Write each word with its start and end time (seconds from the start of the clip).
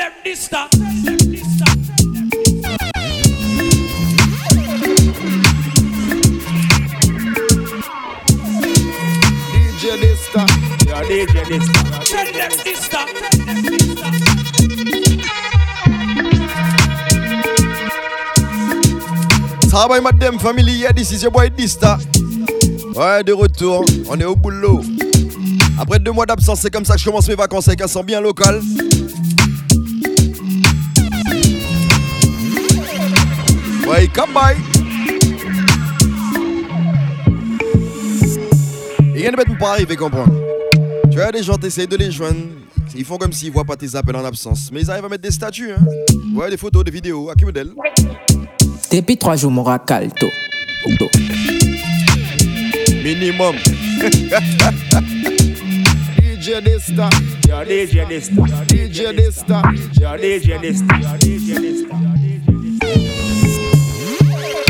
them 0.00 0.12
this. 0.24 0.48
DJ. 9.68 9.84
Yeah. 10.86 11.00
Tell 12.04 12.32
them 12.32 12.52
this. 12.64 12.88
Ça 19.70 19.86
va, 19.86 20.00
madame, 20.00 20.38
family, 20.38 20.72
yeah, 20.72 20.92
this 20.92 21.12
is 21.12 21.22
your 21.22 21.30
boy 21.30 21.50
Dista. 21.50 21.98
Ouais, 22.94 23.22
de 23.22 23.32
retour, 23.32 23.84
on 24.08 24.18
est 24.18 24.24
au 24.24 24.34
boulot. 24.34 24.80
Après 25.78 25.98
deux 25.98 26.12
mois 26.12 26.26
d'absence, 26.26 26.60
c'est 26.60 26.70
comme 26.70 26.84
ça 26.84 26.94
que 26.94 27.00
je 27.00 27.04
commence 27.04 27.28
mes 27.28 27.36
vacances 27.36 27.68
avec 27.68 27.80
un 27.82 27.86
son 27.86 28.02
bien 28.02 28.20
local. 28.20 28.60
Ouais, 33.90 34.06
come 34.06 34.30
by. 34.32 34.54
Et 39.16 39.22
rien 39.22 39.32
de 39.32 39.36
bête 39.36 39.48
me 39.48 39.58
pas 39.58 39.72
arriver, 39.72 39.96
comprendre. 39.96 40.32
Tu 41.10 41.16
vois, 41.16 41.32
des 41.32 41.42
gens, 41.42 41.56
t'essayes 41.56 41.88
de 41.88 41.96
les 41.96 42.12
joindre. 42.12 42.38
Ils 42.94 43.04
font 43.04 43.18
comme 43.18 43.32
s'ils 43.32 43.50
voient 43.50 43.64
pas 43.64 43.74
tes 43.74 43.96
appels 43.96 44.14
en 44.14 44.24
absence. 44.24 44.70
Mais 44.72 44.82
ils 44.82 44.90
arrivent 44.92 45.06
à 45.06 45.08
mettre 45.08 45.24
des 45.24 45.32
statuts, 45.32 45.72
hein. 45.72 45.84
Ouais, 46.32 46.48
des 46.50 46.56
photos, 46.56 46.84
des 46.84 46.92
vidéos, 46.92 47.30
à 47.30 47.34
qui 47.34 47.44
modèle 47.44 47.72
Depuis 48.92 49.16
trois 49.16 49.34
jours, 49.34 49.50
mon 49.50 49.64
calto. 49.64 50.28
Minimum. 53.02 53.56
DJ. 56.40 56.48
Yeah, 56.48 57.64
DJ 57.64 58.08
Dista. 58.08 58.30
DJ. 58.68 59.00
Yeah, 60.00 60.16
DJ 60.16 60.60
Dista. 60.60 60.96
DJ 61.20 61.58
Dista. 61.60 61.96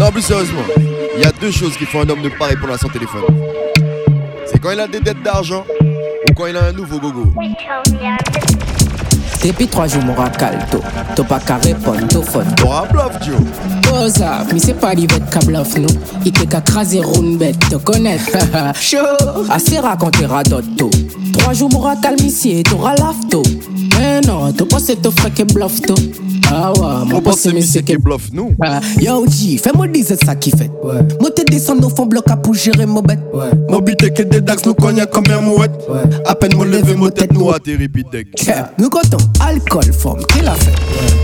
Non, 0.01 0.11
plus 0.11 0.23
sérieusement, 0.23 0.63
il 1.15 1.21
y 1.21 1.27
a 1.27 1.31
deux 1.31 1.51
choses 1.51 1.77
qui 1.77 1.85
font 1.85 2.01
un 2.01 2.09
homme 2.09 2.23
ne 2.23 2.31
pas 2.31 2.47
répondre 2.47 2.73
à 2.73 2.79
son 2.79 2.89
téléphone. 2.89 3.21
C'est 4.47 4.59
quand 4.59 4.71
il 4.71 4.81
a 4.81 4.89
des 4.89 4.99
dettes 4.99 5.23
d'argent 5.23 5.63
ou 5.83 6.33
quand 6.35 6.47
il 6.47 6.57
a 6.57 6.69
un 6.69 6.73
nouveau 6.73 6.99
gogo. 6.99 7.31
Depuis 9.45 9.69
trois 9.69 9.87
jours, 9.89 10.03
mon 10.03 10.15
calto. 10.15 10.81
T'as 11.15 11.23
pas 11.25 11.39
qu'à 11.39 11.59
répondre, 11.59 12.09
t'as 12.09 12.23
phone. 12.23 12.47
T'auras 12.57 12.87
bluff, 12.87 13.23
Joe. 13.23 13.37
Boza, 13.91 14.47
mais 14.51 14.59
c'est 14.59 14.73
pas 14.73 14.95
l'ivette 14.95 15.29
qu'à 15.29 15.41
bluff, 15.41 15.77
nous. 15.77 15.89
Il 16.25 16.35
fait 16.35 16.47
qu'à 16.47 16.63
craser 16.63 17.01
round 17.01 17.37
bête, 17.39 17.59
te 17.69 17.77
connaître. 17.77 18.39
Chaud. 18.81 18.97
Assez 19.51 19.81
raconter 19.81 20.25
radotto. 20.25 20.89
Trois 21.35 21.53
jours, 21.53 21.69
mon 21.75 21.95
calme 22.01 22.25
ici, 22.25 22.63
t'auras 22.63 22.95
l'afto. 22.95 23.43
Mais 23.99 24.23
non, 24.23 24.51
t'as 24.51 24.65
pas 24.65 24.79
cette 24.79 25.05
offre 25.05 25.29
qui 25.29 25.45
bluff, 25.45 25.83
toi. 25.83 25.97
Ah 26.53 26.73
ouais, 26.73 26.79
On 26.81 27.05
mon 27.07 27.21
pense 27.21 27.45
boss, 27.45 27.53
c'est 27.55 27.61
c'est 27.61 27.83
qui 27.83 27.95
que 27.95 28.01
bluff, 28.01 28.31
nous. 28.33 28.55
Yo 29.01 29.25
G, 29.29 29.57
fais-moi 29.59 29.87
dire 29.89 30.05
c'est 30.07 30.23
ça 30.25 30.35
qui 30.35 30.51
fait. 30.51 30.71
Ouais. 30.83 31.01
Moi 31.21 31.31
t'es 31.35 31.45
descendu 31.45 31.85
au 31.85 31.91
fond 31.91 32.07
bloc 32.07 32.25
à 32.29 32.37
pour 32.37 32.55
gérer 32.55 32.87
mon 32.87 33.03
bête. 33.03 33.21
Ouais. 33.33 33.51
Mon 33.69 33.81
but 33.81 34.03
est 34.03 34.11
que 34.11 34.23
des 34.23 34.41
dax 34.41 34.65
nous 34.67 34.75
cognent 34.75 35.07
comme 35.07 35.25
un 35.31 35.41
mouette. 35.41 35.71
Ouais. 35.89 36.01
À 36.27 36.35
peine 36.35 36.57
me 36.57 36.65
lever, 36.65 36.97
mon 36.97 37.11
tête 37.11 37.33
nous 37.33 37.51
atterrit, 37.51 37.89
pis 37.89 38.05
deck. 38.11 38.29
Nous 38.79 38.91
comptons 38.91 39.19
alcool, 39.41 39.93
forme, 39.93 40.25
qui 40.27 40.41
l'a 40.43 40.55
fait? 40.55 40.75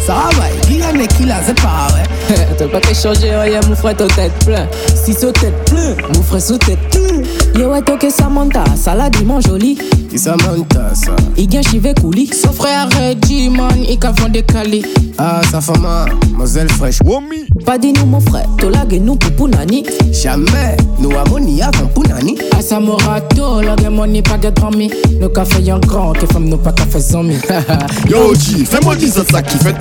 Ça 0.06 0.28
va, 0.36 0.48
qui 0.66 0.80
en 0.84 0.98
est 1.00 1.08
qui 1.16 1.24
l'a, 1.24 1.42
c'est 1.44 1.60
pas 1.60 1.88
vrai. 1.90 2.02
T'as 2.58 2.68
pas 2.68 2.80
qu'à 2.80 2.94
changer 2.94 3.34
rien, 3.34 3.60
mon 3.68 3.74
frère, 3.74 3.96
ton 3.96 4.06
tête 4.08 4.32
plein. 4.44 4.68
Si 4.94 5.12
son 5.12 5.32
tête 5.32 5.54
plein, 5.66 5.96
mon 6.14 6.22
frère, 6.22 6.40
sous 6.42 6.58
tête 6.58 6.78
plein. 6.90 7.60
Yo, 7.60 7.70
ouais, 7.70 7.82
toi 7.82 7.96
que 7.96 8.10
ça 8.10 8.28
monte, 8.28 8.56
ça 8.76 8.94
l'a 8.94 9.10
dit, 9.10 9.24
mon 9.24 9.40
joli. 9.40 9.78
Qui 10.08 10.18
ça 10.18 10.36
monte, 10.46 10.72
ça 10.94 11.16
Il 11.36 11.48
gagne 11.48 11.64
chivé 11.64 11.94
couli. 12.00 12.30
Son 12.32 12.52
frère, 12.52 12.88
Reggie, 12.90 13.48
man, 13.50 13.72
il 13.88 13.98
a 14.04 14.12
vendu 14.12 14.42
Cali. 14.42 14.84
Ah, 15.18 15.40
fait 15.42 15.78
mal, 15.78 16.10
mademoiselle 16.12 16.68
fraîche. 16.70 16.98
Womi. 17.04 17.46
Pas 17.64 17.78
dit 17.78 17.92
nous, 17.92 18.04
mon 18.04 18.20
frère, 18.20 18.46
la 18.70 18.84
nous 18.98 19.16
pour 19.16 19.32
Pounani. 19.32 19.84
Jamais, 20.12 20.76
nous 20.98 21.10
avons 21.16 21.38
ni 21.38 21.62
avant 21.62 21.86
Pounani. 21.86 22.36
A 22.56 22.60
sa 22.60 22.80
morato, 22.80 23.62
la 23.62 23.76
gamme 23.76 23.94
money 23.94 24.20
pas 24.20 24.38
get 24.40 24.52
me. 24.76 24.88
Nous 25.18 25.28
café 25.30 25.62
yon 25.62 25.78
grand, 25.78 26.12
que 26.12 26.26
femme 26.26 26.48
nous 26.48 26.58
pas 26.58 26.72
café 26.72 27.00
zombie. 27.00 27.38
Yo, 28.10 28.34
G, 28.34 28.64
fais-moi 28.66 28.94
dire 28.96 29.12
ça 29.12 29.40
qui 29.40 29.56
fait. 29.58 29.74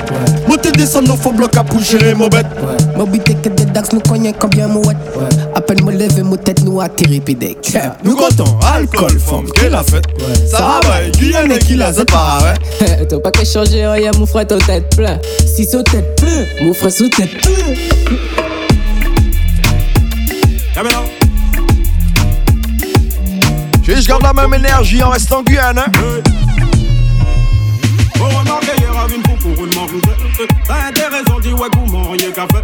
Moi 0.47 0.57
te 0.57 0.69
descendre 0.69 1.13
au 1.13 1.17
fond 1.17 1.33
bloc 1.33 1.57
à 1.57 1.63
pour 1.63 1.81
gérer 1.81 2.15
mon 2.15 2.29
bête. 2.29 2.47
Est 3.27 3.41
que 3.41 3.49
des 3.49 3.65
dax 3.65 3.91
nous 3.91 4.01
cognent 4.01 4.31
comme 4.33 4.51
bien 4.51 4.67
mouette. 4.67 4.97
À 5.55 5.61
peine 5.61 5.85
me 5.85 5.91
lever, 5.93 6.21
mon 6.21 6.35
tête 6.35 6.63
nous 6.63 6.81
atterrit 6.81 7.21
pis 7.21 7.33
deck. 7.33 7.77
Nous 8.03 8.16
comptons 8.16 8.59
alcool, 8.73 9.17
femme, 9.17 9.49
qu'elle 9.51 9.73
a 9.73 9.83
fait. 9.83 10.05
Ça 10.45 10.81
va, 10.83 11.09
qui 11.11 11.33
en 11.35 11.49
est 11.49 11.59
qui 11.59 11.75
l'a, 11.75 11.93
c'est 11.93 12.03
pas 12.11 12.39
vrai. 12.39 13.05
T'as 13.07 13.19
pas 13.19 13.31
qu'à 13.31 13.45
changer 13.45 13.88
rien, 13.88 14.11
mon 14.19 14.25
frère, 14.25 14.45
ton 14.45 14.57
tête 14.57 14.93
plein. 14.95 15.17
Si 15.45 15.66
sous 15.66 15.81
tête 15.81 16.17
plein, 16.17 16.45
mon 16.61 16.73
frère 16.73 16.91
sous 16.91 17.07
tête 17.07 17.31
plein. 17.41 17.75
Je 23.87 24.07
garde 24.07 24.23
la 24.23 24.33
même 24.33 24.53
énergie 24.53 25.01
en 25.01 25.09
restant 25.09 25.41
Guyane, 25.41 25.79
hein. 25.79 25.91
Faut 28.17 28.25
remarquer, 28.25 28.72
hier 28.77 28.99
avait 28.99 29.16
une 29.16 29.23
fou 29.23 29.35
pour 29.41 29.66
une 29.66 29.73
manger. 29.73 30.01
T'as 30.67 30.89
intéressant, 30.89 31.39
dis 31.39 31.53
ouais, 31.53 31.69
comment 31.72 32.11
rien 32.11 32.31
qu'à 32.31 32.45
faire. 32.51 32.63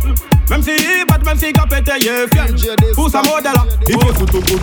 Même 0.52 0.64
si 0.64 0.72
il 0.72 1.06
bat, 1.08 1.18
même 1.26 1.38
si 1.40 1.54
qu'a 1.54 1.66
pété, 1.66 1.94
il 2.02 2.08
est 2.10 2.28
fier. 2.28 2.76
Pour 2.94 3.10
sa 3.10 3.22
modèle, 3.22 3.54
il 3.88 3.98
peut 3.98 4.14
foutre 4.14 4.36
au 4.36 4.42
bout. 4.42 4.60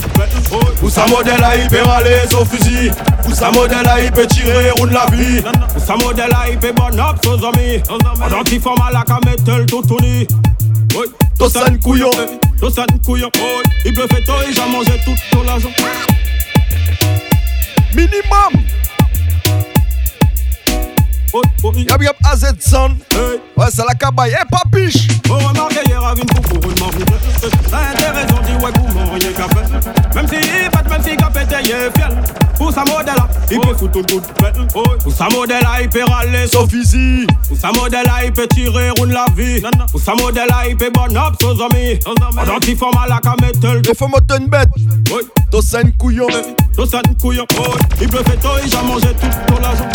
Pour 0.78 0.90
sa 0.90 1.06
modèle 1.06 1.40
là, 1.40 1.56
il 1.56 1.66
peut 1.66 1.80
râler 1.80 2.20
son 2.30 2.44
fusil. 2.44 2.90
Pour 3.22 3.34
sa 3.34 3.50
modèle 3.50 3.88
il 4.04 4.12
peut 4.12 4.26
tirer 4.26 4.70
roule 4.72 4.90
la 4.90 5.06
vie. 5.06 5.40
Pour 5.72 5.82
sa 5.82 5.96
modèle, 5.96 6.30
il 6.50 6.58
peut 6.58 6.72
bon 6.72 7.00
up, 7.00 7.16
ses 7.22 7.30
amis. 7.30 7.82
Pendant 8.18 8.42
qu'il 8.42 8.60
forme 8.60 8.82
à 8.82 8.90
la 8.92 9.02
camétel, 9.02 9.64
tout 9.64 9.80
tourné. 9.80 10.26
Oui. 10.94 11.06
Tossan 11.38 11.78
couillon. 11.82 12.10
Tossan 12.60 12.84
couillon. 13.02 13.30
Oui. 13.36 13.62
Il 13.86 13.94
peut 13.94 14.06
faire 14.08 14.24
toi, 14.26 14.36
il 14.46 14.60
a 14.60 14.66
mangé 14.66 14.92
tout 15.06 15.14
ton 15.32 15.42
l'argent. 15.42 15.70
Minimum. 17.94 18.62
Yab 21.74 22.02
yab 22.02 22.16
AZ 22.24 22.54
Zone. 22.60 22.96
Ouais, 23.56 23.66
c'est 23.70 23.84
la 23.86 23.94
cabaye. 23.94 24.34
Eh, 24.40 24.44
papiche! 24.50 25.08
Vous 25.26 25.34
remarquez 25.34 25.80
hier, 25.86 26.02
avec 26.02 26.24
une 26.24 26.30
coucou, 26.30 26.60
vous 26.62 26.74
demandez. 26.74 27.04
T'as 27.70 27.90
intérêt, 27.90 28.26
on 28.32 28.46
dit 28.46 28.64
ouais, 28.64 28.72
comment 28.74 29.12
rien 29.12 29.32
qu'à 29.32 29.48
faire. 29.48 29.97
Même 30.18 30.26
si 30.26 30.34
il 30.34 30.42
fait, 30.42 30.88
même 30.90 31.02
si 31.02 31.16
ka 31.16 31.30
pété, 31.30 31.54
il 31.62 31.70
est 31.70 31.96
fiel. 31.96 32.10
Pour 32.56 32.72
sa 32.72 32.82
modèle, 32.84 33.14
il 33.52 33.58
oh. 33.58 33.60
peut 33.68 33.74
foutre 33.74 34.04
tout 34.04 34.18
de 34.18 34.24
oh. 34.74 34.82
Pour 35.00 35.12
sa 35.12 35.28
modèle, 35.28 35.62
il 35.80 35.88
peut 35.88 36.02
râler 36.02 36.48
son 36.48 36.66
fusil. 36.66 37.24
Pour 37.46 37.56
sa 37.56 37.70
modèle, 37.70 38.10
il 38.24 38.32
peut 38.32 38.48
tirer 38.48 38.90
round 38.90 39.12
la 39.12 39.26
vie. 39.36 39.62
Pour 39.92 40.00
sa 40.00 40.16
modèle, 40.16 40.48
il 40.68 40.76
peut 40.76 40.90
bon 40.92 41.16
up 41.16 41.34
ses 41.40 41.46
amis. 41.62 42.00
Pendant 42.34 42.58
qu'il 42.58 42.76
forme 42.76 42.98
à 42.98 43.06
la 43.06 43.20
camétel. 43.20 43.80
Il 43.88 43.94
faut 43.96 44.08
moto 44.08 44.36
une 44.36 44.48
bête. 44.48 44.68
Oui. 44.76 45.22
Couillon. 46.00 46.26
Couillon. 47.20 47.46
Oh. 47.56 47.62
Il 48.00 48.08
peut 48.08 48.24
faire 48.24 48.40
toi, 48.40 48.58
il 48.66 48.74
a 48.74 48.82
mangé 48.82 49.14
tout 49.20 49.28
pour 49.46 49.60
la 49.60 49.76
journée. 49.76 49.92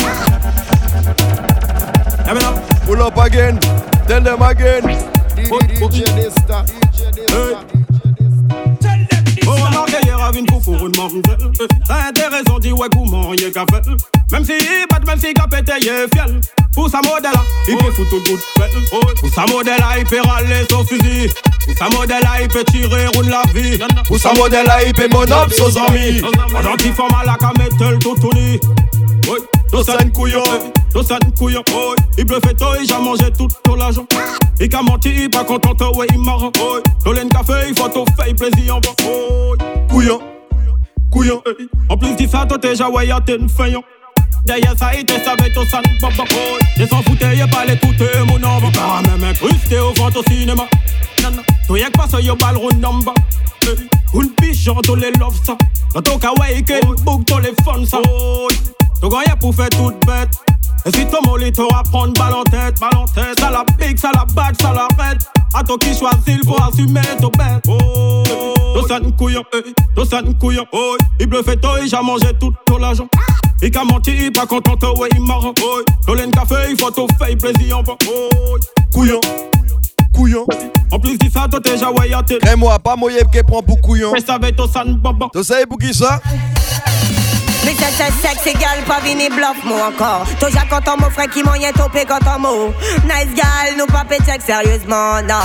Pull 2.85 3.01
up 3.01 3.17
again. 3.17 3.59
Tell 4.07 4.23
them 4.23 4.41
again. 4.41 4.83
DJ, 5.35 6.05
une 10.35 10.47
fou 10.49 10.59
pour 10.59 10.87
une 10.87 10.95
manger. 10.95 11.21
T'as 11.87 12.07
intéressant, 12.09 12.59
dis 12.59 12.71
ouais, 12.71 12.87
comment 12.91 13.29
rien 13.29 13.51
qu'à 13.51 13.65
faire. 13.69 13.81
Même 14.31 14.45
si 14.45 14.53
il 14.53 14.85
bat, 14.89 14.99
même 15.05 15.19
si 15.19 15.33
qu'a 15.33 15.47
pété, 15.47 15.73
est 15.73 16.13
fier. 16.13 16.25
Pour 16.73 16.89
sa 16.89 16.97
modèle, 17.01 17.31
il 17.67 17.77
peut 17.77 17.91
foutre 17.91 18.23
de 18.23 18.35
fait. 18.35 19.19
Pour 19.19 19.29
sa 19.33 19.45
modèle, 19.45 19.83
il 19.99 20.05
peut 20.05 20.21
râler 20.21 20.65
son 20.69 20.83
fusil. 20.83 21.29
Pour 21.65 21.77
sa 21.77 21.89
modèle, 21.89 22.27
il 22.41 22.47
peut 22.47 22.63
tirer 22.63 23.07
roule 23.07 23.27
la 23.27 23.43
vie. 23.53 23.77
Pour 24.07 24.17
sa 24.17 24.33
modèle 24.33 24.67
il 24.87 24.93
peut 24.93 25.07
mon 25.11 25.23
up, 25.23 25.51
son 25.51 25.65
ami. 25.87 26.21
Pendant 26.51 26.75
qu'il 26.77 26.93
forme 26.93 27.15
à 27.15 27.25
la 27.25 27.35
camétel, 27.35 27.99
tout 27.99 28.15
tourné. 28.15 28.59
Oui. 29.29 29.39
Tossan 29.71 30.11
couillon. 30.13 30.43
Tossan 30.93 31.19
couillon, 31.37 31.63
oh, 31.73 31.95
il 32.17 32.25
bluffait 32.25 32.53
toi, 32.53 32.75
il 32.83 32.91
a 32.91 32.99
mangé 32.99 33.31
tout 33.37 33.47
l'argent. 33.75 34.05
I 34.59 34.69
ka 34.69 34.81
manti, 34.83 35.09
i 35.23 35.29
pa 35.29 35.43
kontante, 35.43 35.85
wey, 35.97 36.07
i 36.13 36.17
maran, 36.17 36.51
oy 36.61 36.81
Dolen 37.03 37.29
kafe, 37.29 37.53
i 37.69 37.73
fey, 37.73 38.33
plezi 38.33 38.69
an 38.69 38.81
van, 38.81 38.95
oy 39.07 39.57
Kouyon, 39.89 40.21
kouyon, 41.11 41.41
ey 41.47 41.67
An 41.89 41.97
plus 41.97 42.15
di 42.15 42.27
sa, 42.27 42.45
to 42.45 42.57
teja 42.57 42.89
wey 42.89 43.11
aten 43.11 43.49
feyon 43.49 43.83
Deye 44.45 44.75
sa, 44.77 44.91
i 44.93 45.03
te 45.03 45.17
save 45.25 45.53
to 45.53 45.65
san, 45.65 45.83
baba, 46.01 46.23
oy 46.23 46.59
De 46.77 46.87
san 46.87 47.01
foute, 47.03 47.33
ye 47.35 47.47
pale 47.47 47.77
koute, 47.81 48.09
moun 48.29 48.45
an 48.45 48.61
van 48.61 48.71
Para 48.71 49.01
men 49.07 49.19
men 49.19 49.35
au 50.15 50.23
sinema 50.29 50.67
Nan 51.23 51.35
nan, 51.35 51.45
to 51.67 51.77
yek 51.77 51.93
pase, 51.97 52.21
yo 52.21 52.35
bal 52.35 52.55
roun 52.55 52.79
nan 52.79 53.01
ba 53.03 53.13
Ey, 53.65 53.87
un 54.13 54.29
pijan, 54.37 54.81
to 54.83 54.95
le 54.95 55.09
love 55.19 55.39
sa 55.43 55.57
Nan 55.95 56.03
to 56.03 56.19
ka 56.19 56.33
wey, 56.39 56.61
ke 56.61 56.79
bouk, 57.03 57.25
to 57.25 57.39
le 57.39 57.55
fon 57.63 57.85
pou 59.43 59.51
fe 59.51 59.65
tout 59.75 60.05
bet 60.07 60.29
et 60.85 60.91
si 60.91 61.05
ton 61.05 61.21
molly 61.25 61.51
t'aura 61.51 61.81
prendre 61.83 62.13
balle 62.13 62.33
en 62.33 62.43
tête, 62.43 62.79
balle 62.79 62.97
en 62.97 63.05
tête. 63.05 63.39
Ça 63.39 63.49
la 63.49 63.63
pique, 63.77 63.97
ça 63.97 64.11
la 64.13 64.25
batte, 64.25 64.61
ça 64.61 64.73
la 64.73 64.87
rête. 65.01 65.21
À 65.53 65.63
toi 65.63 65.77
qui 65.79 65.95
choisit, 65.95 66.27
il 66.27 66.41
faut 66.45 66.61
assumer 66.61 67.01
ton 67.21 67.29
bête. 67.29 67.63
Oh. 67.67 68.23
Ça, 68.87 68.99
couillon, 69.17 69.43
eh. 69.53 70.03
Ça, 70.03 70.21
couillon, 70.39 70.65
oh. 70.73 70.97
Il 71.19 71.27
bluffait 71.27 71.55
toi, 71.55 71.77
il 71.81 71.95
a 71.95 72.01
mangé 72.01 72.33
tout 72.39 72.53
ton 72.65 72.77
l'argent. 72.77 73.07
Il 73.61 73.71
qu'a 73.71 73.85
menti, 73.85 74.11
il 74.25 74.31
pas 74.31 74.45
content, 74.45 74.93
ouais, 74.97 75.07
il 75.13 75.21
marrant, 75.21 75.53
ouais. 75.57 75.85
Colin 76.05 76.29
café, 76.31 76.55
il 76.71 76.77
faut 76.77 76.91
tout 76.91 77.07
faire 77.17 77.37
plaisir, 77.37 77.79
ouais. 77.79 77.95
Couillon, 78.93 79.21
couillon. 80.13 80.45
En 80.91 80.99
plus 80.99 81.17
de 81.17 81.29
ça, 81.29 81.47
toi 81.49 81.61
déjà, 81.61 81.91
ouais, 81.91 82.09
y'a 82.09 82.21
tes. 82.23 82.39
Et 82.51 82.55
moi, 82.57 82.77
pas 82.77 82.97
moyen 82.97 83.23
qui 83.31 83.41
prend 83.41 83.61
pour 83.61 83.79
couillon. 83.79 84.11
Mais 84.11 84.19
ça 84.19 84.37
va 84.37 84.49
être 84.49 84.59
au 84.59 84.67
san, 84.67 84.95
baba. 84.95 85.27
Tu 85.33 85.43
sais 85.43 85.65
pour 85.65 85.77
qui 85.77 85.93
ça? 85.93 86.19
Mais 87.65 87.75
c'est 87.77 87.93
c'est 87.93 88.27
sexy 88.27 88.53
gal, 88.59 88.83
pas 88.85 88.99
vini 88.99 89.29
bluff 89.29 89.63
moi 89.63 89.87
encore. 89.87 90.25
Toujours 90.39 90.67
content 90.69 90.97
mon 90.99 91.09
frère 91.09 91.29
qui 91.29 91.43
moyen 91.43 91.71
topé 91.71 92.05
quand 92.05 92.19
on 92.35 92.39
mot 92.39 92.73
Nice 93.03 93.33
gal, 93.35 93.75
nous 93.77 93.85
pas 93.85 94.03
check 94.25 94.41
sérieusement, 94.45 95.21
non. 95.21 95.35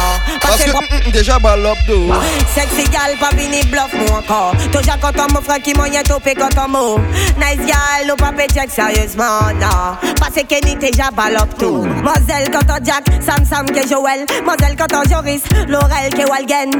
Parce 0.41 0.65
que 0.65 0.71
hum, 0.71 0.85
hum, 0.91 1.13
déjà, 1.13 1.39
ballop 1.39 1.77
d'eau. 1.87 2.13
Sexy 2.55 2.89
gal, 2.91 3.17
pas 3.21 3.31
vini 3.37 3.63
bluff 3.67 3.93
moi 3.95 4.19
encore. 4.19 4.53
Toujours 4.73 4.99
content 5.01 5.27
mon 5.33 5.43
frère 5.43 5.61
qui 5.63 5.75
moyen 5.75 6.03
topé 6.03 6.35
quand 6.35 6.51
on 6.65 6.69
mot 6.69 6.99
Nice 7.37 7.67
gal, 7.67 8.09
nous 8.09 8.17
pas 8.17 8.33
check 8.53 8.71
sérieusement, 8.71 9.53
non. 9.61 9.97
Parce 10.19 10.35
que 10.35 10.47
Kenny 10.47 10.77
déjà 10.77 11.11
ballop 11.11 11.55
tout 11.59 11.87
Moselle 12.03 12.51
quand 12.51 12.71
on 12.71 12.85
Jack, 12.85 13.05
Sam 13.25 13.45
Sam 13.45 13.67
que 13.67 13.89
Joël. 13.89 14.25
Moselle 14.45 14.77
quand 14.77 14.93
on 14.95 15.09
Joris, 15.09 15.43
Laurel 15.69 16.13
que 16.13 16.29
Walgen. 16.29 16.71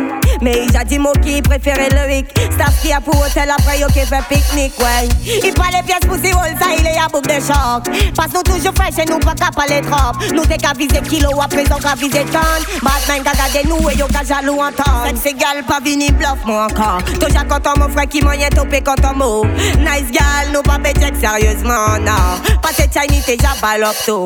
Mais 0.41 0.67
a 0.77 0.85
dit 0.85 0.99
mot 0.99 1.13
qui 1.23 1.43
préférait 1.43 1.91
le 1.91 2.13
hic. 2.13 2.27
Staff 2.53 2.83
qui 2.83 2.93
a 2.93 3.01
pour 3.01 3.21
hôtel 3.21 3.51
après 3.51 3.79
yo 3.81 3.87
qui 3.89 4.01
fait 4.01 4.23
pique-nique, 4.29 4.79
ouais 4.79 5.09
I 5.29 5.53
pa 5.57 5.69
le 5.75 5.83
pyes 5.87 6.07
pou 6.07 6.17
si 6.23 6.33
wol 6.37 6.55
sa 6.61 6.71
ile 6.77 6.95
ya 6.97 7.09
bouk 7.13 7.27
de 7.29 7.39
chok 7.45 7.91
Pas 8.17 8.33
nou 8.33 8.45
toujou 8.47 8.73
fresh 8.79 9.01
e 9.03 9.09
nou 9.11 9.21
pa 9.25 9.35
ka 9.39 9.51
pale 9.57 9.81
trop 9.87 10.23
Nou 10.33 10.47
te 10.49 10.57
ka 10.61 10.73
vize 10.79 11.03
kilo 11.09 11.35
apre 11.45 11.67
zon 11.69 11.83
ka 11.85 11.97
vize 12.01 12.25
ton 12.33 12.69
Batman 12.85 13.27
ka 13.27 13.35
gade 13.41 13.65
nou 13.69 13.91
e 13.91 13.97
yo 13.99 14.09
ka 14.13 14.25
jalou 14.29 14.65
an 14.65 14.77
ton 14.79 15.09
Sek 15.09 15.21
se 15.25 15.35
gal 15.41 15.63
pa 15.69 15.81
vini 15.85 16.11
bluff 16.15 16.47
mou 16.49 16.63
ankan 16.63 17.05
Toja 17.21 17.45
kontan 17.51 17.81
mou 17.83 17.93
fre 17.93 18.07
ki 18.11 18.23
manye 18.25 18.49
tope 18.55 18.81
kontan 18.87 19.19
mou. 19.19 19.45
Nice 19.83 20.15
gal 20.15 20.53
nou 20.55 20.65
pa 20.67 20.79
pe 20.83 20.95
check 20.99 21.19
seryouzman 21.21 22.07
nan 22.09 22.49
Pas 22.65 22.77
se 22.79 22.89
chayni 22.95 23.21
te 23.27 23.37
jabal 23.41 23.85
op 23.91 24.05
to 24.07 24.19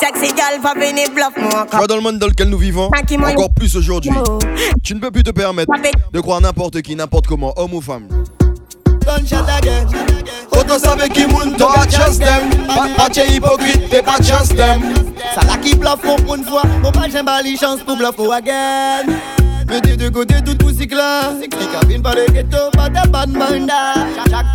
Sek 0.00 0.18
pa 0.64 0.74
vini 0.74 1.06
bluff 1.14 1.36
mou 1.38 1.54
ankan 1.62 1.86
dans 1.90 1.96
le 1.96 2.02
monde 2.02 2.20
dans 2.20 2.28
lequel 2.28 2.48
nous 2.48 2.58
vivons, 2.58 2.88
encore 2.88 3.52
plus 3.52 3.74
aujourd'hui, 3.76 4.12
tu 4.84 4.94
ne 4.94 5.00
peux 5.00 5.10
plus 5.10 5.24
te 5.24 5.30
permettre 5.30 5.72
de 6.12 6.20
croire 6.20 6.40
n'importe 6.40 6.82
qui, 6.82 6.94
n'importe 6.94 7.26
comment, 7.26 7.52
homme 7.56 7.74
ou 7.74 7.80
femme. 7.80 8.06
Autant 10.52 10.78
savait 10.78 11.08
qui 11.08 11.26
moun, 11.26 11.56
toi, 11.56 11.74
chance 11.90 12.18
them. 12.18 12.50
Pas 12.66 12.88
pas 12.96 13.08
t'es 13.10 13.28
hypocrite, 13.28 13.88
t'es 13.90 14.02
pas 14.02 14.16
chance 14.22 14.48
them. 14.48 14.82
Ça 15.34 15.46
là 15.46 15.56
qui 15.56 15.74
bluffe 15.74 15.96
pour 16.02 16.16
pour 16.16 16.34
une 16.34 16.44
fois. 16.44 16.62
Mon 16.82 16.90
pas 16.92 17.08
j'aime 17.10 17.26
pas 17.26 17.42
les 17.42 17.56
chances 17.56 17.80
pour 17.80 17.96
bluff 17.96 18.16
pour 18.16 18.32
again. 18.32 19.04
Mais 19.68 19.80
des 19.80 19.96
deux 19.96 20.10
tout 20.10 20.70
cycle 20.76 20.96
là. 20.96 21.32
Les 21.40 21.48
cabines 21.48 22.02
par 22.02 22.14
les 22.14 22.26
ghettos, 22.26 22.70
pas 22.72 22.88
de 22.88 23.08
bad 23.08 23.30
manda. 23.30 23.94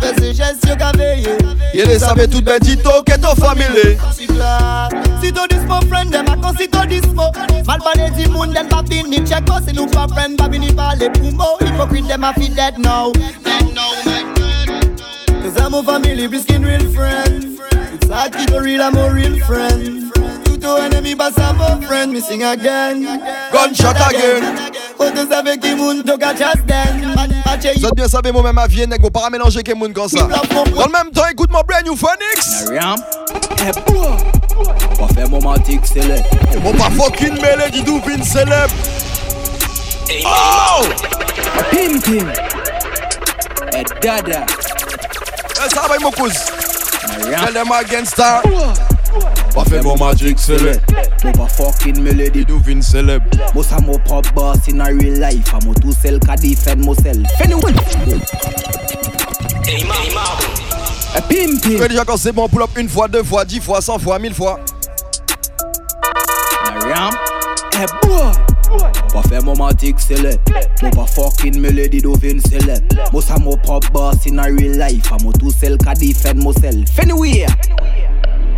Fait 0.00 0.20
ses 0.20 0.34
gestes, 0.34 0.66
y'a 0.66 0.76
qu'à 0.76 0.92
veiller. 0.92 1.38
Il 1.74 1.84
les 1.84 1.98
savait 1.98 2.28
tout 2.28 2.42
ben 2.42 2.58
tito, 2.60 2.90
qu'est 3.04 3.18
ton 3.18 3.34
famille. 3.34 3.96
Si 4.18 4.26
tu 5.32 5.40
dis 5.48 5.66
mon 5.66 5.80
friend, 5.82 6.10
dem 6.10 6.26
a 6.28 6.52
si 6.58 6.68
tu 6.68 6.86
dis 6.88 7.08
mo. 7.14 7.24
Mal 7.66 7.80
parler 7.80 8.10
du 8.10 8.28
monde, 8.28 8.52
dem 8.52 8.68
pas 8.68 8.82
fini 8.88 9.24
check 9.26 9.44
oh, 9.48 9.54
us. 9.54 9.62
C'est 9.66 9.74
nous 9.74 9.86
pas 9.86 10.06
friend, 10.08 10.36
pas 10.36 10.50
fini 10.50 10.72
parler 10.72 11.08
pour 11.10 11.32
mo. 11.32 11.56
Hypocrite, 11.60 12.06
dem 12.06 12.24
a 12.24 12.32
fi 12.34 12.50
dead 12.50 12.78
now. 12.78 13.12
Dead 13.12 13.74
now, 13.74 13.92
my 14.04 14.34
friend. 14.34 14.45
Cause 15.46 15.60
I'm 15.60 15.74
a 15.74 15.82
family, 15.84 16.26
briskin 16.26 16.64
real 16.66 16.92
friend. 16.92 17.60
It's 17.94 18.08
hard 18.10 18.32
to 18.32 18.38
keep 18.38 18.50
a 18.50 18.60
real, 18.60 18.82
I'm 18.82 18.96
a 18.96 19.14
real 19.14 19.38
friend. 19.46 20.12
Tout 20.44 20.64
au 20.64 20.78
ennemi, 20.82 21.16
but 21.16 21.38
I'm 21.38 21.60
a 21.60 21.80
friend, 21.86 22.12
missing 22.12 22.42
again. 22.42 23.06
Gunshot 23.52 23.94
again. 24.10 24.72
Moun, 24.98 26.02
then. 26.66 27.76
Vous 27.76 27.86
êtes 27.86 27.94
bien 27.94 28.08
savez, 28.08 28.32
moi-même, 28.32 28.58
à 28.58 28.66
Vienne, 28.66 28.92
vous 29.00 29.08
pas 29.08 29.30
mélanger 29.30 29.62
que 29.62 29.72
moun 29.72 29.92
comme 29.92 30.08
ça. 30.08 30.26
Dans 30.26 30.86
le 30.86 30.92
même 30.92 31.12
temps, 31.12 31.28
écoute 31.30 31.52
mon 31.52 31.60
brand 31.60 31.84
new 31.84 31.94
Phoenix. 31.94 32.68
Rien. 32.68 32.96
Eh. 33.60 33.70
On 34.98 35.06
va 35.06 35.14
faire 35.14 35.30
momentique, 35.30 35.82
c'est 35.84 36.02
le. 36.02 36.16
Mon 36.60 36.72
pas 36.72 36.90
fucking 36.90 37.40
mélodie 37.40 37.84
d'ouvine 37.84 38.24
célèbre. 38.24 38.74
Oh! 40.24 40.82
Pim 41.70 42.00
pim. 42.00 42.32
Eh, 43.72 43.84
dada 44.02 44.44
ça 45.68 45.88
va, 45.88 45.98
Mokuz. 45.98 46.32
Tellement 47.52 47.82
gangsta. 47.90 48.42
Pas 49.54 49.64
fait 49.64 49.82
mon 49.82 49.96
magic 49.96 50.38
select. 50.38 50.82
Mo 51.24 51.32
pa 51.32 51.46
fucking 51.48 52.02
melody. 52.02 52.44
Do 52.44 52.58
vin 52.58 52.82
celeb. 52.82 53.22
Mo 53.54 53.62
sa 53.62 53.78
mo 53.78 53.98
prop 54.04 54.26
boss 54.34 54.68
in 54.68 54.80
a 54.80 54.90
real 54.90 55.18
life. 55.18 55.54
A 55.54 55.58
tout 55.80 55.94
seul 56.02 56.18
ka 56.20 56.36
defend 56.36 56.84
mo 56.84 56.94
self. 56.94 57.26
Anyway. 57.42 57.72
Et 61.16 61.22
pim 61.28 61.58
pim. 61.62 61.78
Fais 61.78 61.88
déjà 61.88 62.04
quand 62.04 62.16
c'est 62.16 62.32
bon, 62.32 62.48
pull 62.48 62.62
up 62.62 62.70
une 62.76 62.88
fois, 62.88 63.08
deux 63.08 63.22
fois, 63.22 63.44
dix 63.44 63.60
fois, 63.60 63.80
cent 63.80 63.98
fois, 63.98 64.18
mille 64.18 64.34
fois. 64.34 64.60
Mariam. 66.64 67.10
Eh, 67.72 67.82
Et 67.82 68.06
bois. 68.06 68.32
On 69.16 69.20
va 69.22 69.28
faire 69.30 69.42
momentique, 69.42 69.96
c'est 69.98 70.20
le. 70.20 70.32
Mon 70.82 70.90
pas 70.90 71.06
fucking 71.06 71.58
melody 71.58 72.02
d'ovine, 72.02 72.38
c'est 72.38 72.62
le. 72.66 72.74
Moi 73.14 73.22
ça 73.22 73.38
mon 73.38 73.56
propre 73.56 73.90
boss 73.90 74.16
in 74.30 74.36
a 74.36 74.42
real 74.42 74.78
life. 74.78 75.10
I'm 75.10 75.32
tout 75.32 75.50
seul 75.50 75.78
qui 75.78 76.12
defend 76.12 76.34
myself. 76.34 76.98
Anyway. 77.00 77.46
Système 77.46 78.15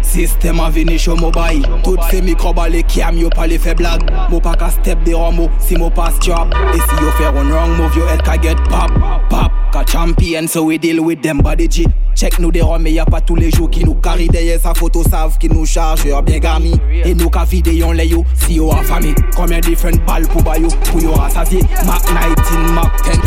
Sistem 0.09 0.61
avini 0.61 0.99
show 0.99 1.17
mo 1.17 1.31
bayi. 1.31 1.63
Tout 1.85 2.01
se 2.11 2.23
mikroba 2.25 2.69
le 2.69 2.83
kiam 2.83 3.19
yo 3.19 3.29
pa 3.31 3.47
le 3.47 3.59
fe 3.59 3.75
blag. 3.75 4.01
Mo 4.31 4.41
pa 4.41 4.55
ka 4.57 4.71
step 4.71 5.05
de 5.05 5.13
homo 5.13 5.49
si 5.61 5.77
mo 5.77 5.91
pa 5.91 6.11
strap 6.11 6.49
E 6.75 6.79
si 6.81 6.97
yo 7.05 7.11
fe 7.19 7.29
run 7.29 7.51
wrong 7.53 7.77
move 7.77 7.97
yo 7.97 8.09
el 8.09 8.23
ka 8.23 8.37
get 8.37 8.57
pop 8.69 8.91
Pop 9.29 9.53
ka 9.73 9.85
champion 9.85 10.49
so 10.49 10.65
we 10.65 10.79
deal 10.79 11.05
with 11.05 11.23
them 11.23 11.39
body 11.39 11.69
G. 11.69 11.85
Chek 12.17 12.39
nou 12.41 12.51
de 12.51 12.61
rome 12.65 12.91
ya 12.91 13.05
pa 13.05 13.21
tou 13.21 13.37
le 13.37 13.51
jou 13.51 13.69
ki 13.69 13.85
nou 13.85 14.01
kari 14.03 14.29
Deye 14.33 14.59
sa 14.59 14.73
foto 14.75 15.05
sav 15.05 15.37
ki 15.39 15.53
nou 15.53 15.67
charge 15.67 16.09
yo 16.09 16.23
bien 16.23 16.41
gami. 16.41 16.73
E 17.05 17.15
nou 17.15 17.29
ka 17.31 17.45
vide 17.45 17.77
yon 17.77 17.97
le 18.01 18.09
yo 18.09 18.25
si 18.47 18.57
yo 18.57 18.73
a 18.73 18.81
fami 18.89 19.13
Komen 19.37 19.61
different 19.69 20.01
bal 20.09 20.25
pou 20.33 20.43
ba 20.43 20.57
yo 20.57 20.73
pou 20.89 21.05
yo 21.05 21.13
asasye 21.29 21.61
Mac 21.85 22.03
19, 22.09 22.75
Mac 22.75 22.93
10 23.05 23.19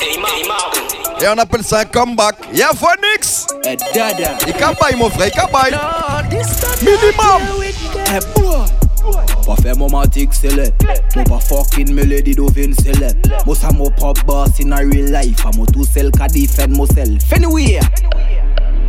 Hey 0.00 0.20
Mac, 0.20 0.32
hey 0.36 0.48
Mac. 0.48 1.05
Et 1.22 1.28
on 1.28 1.38
appelle 1.38 1.64
ça 1.64 1.80
un 1.80 1.84
comeback. 1.84 2.36
Yeah, 2.52 2.70
Phoenix. 2.74 3.46
Eh 3.64 3.76
dada 3.94 4.36
Il 4.46 4.52
campagne, 4.54 4.96
mon 4.96 5.10
frère, 5.10 5.28
il 5.28 5.40
campagne. 5.40 5.74
Minimum. 6.82 7.64
Eh 8.08 8.40
boy 8.40 8.66
On 9.38 9.54
va 9.54 9.62
faire 9.62 9.76
momentique, 9.76 10.30
c'est 10.32 10.52
le 10.52 10.64
Mon 11.14 11.24
pas 11.24 11.38
fucking 11.40 11.92
melody 11.92 12.34
d'ovine, 12.34 12.74
c'est 12.74 12.96
le 12.98 13.08
Moi 13.46 13.54
ça 13.54 13.70
mon 13.70 13.90
propre 13.90 14.24
boss 14.24 14.50
in 14.60 14.72
a 14.72 14.78
real 14.78 15.12
life 15.12 15.44
I'm 15.44 15.64
tout 15.66 15.84
seul 15.84 16.10
qui 16.10 16.46
defend 16.46 16.68
myself 16.68 17.32
Anyway 17.32 17.80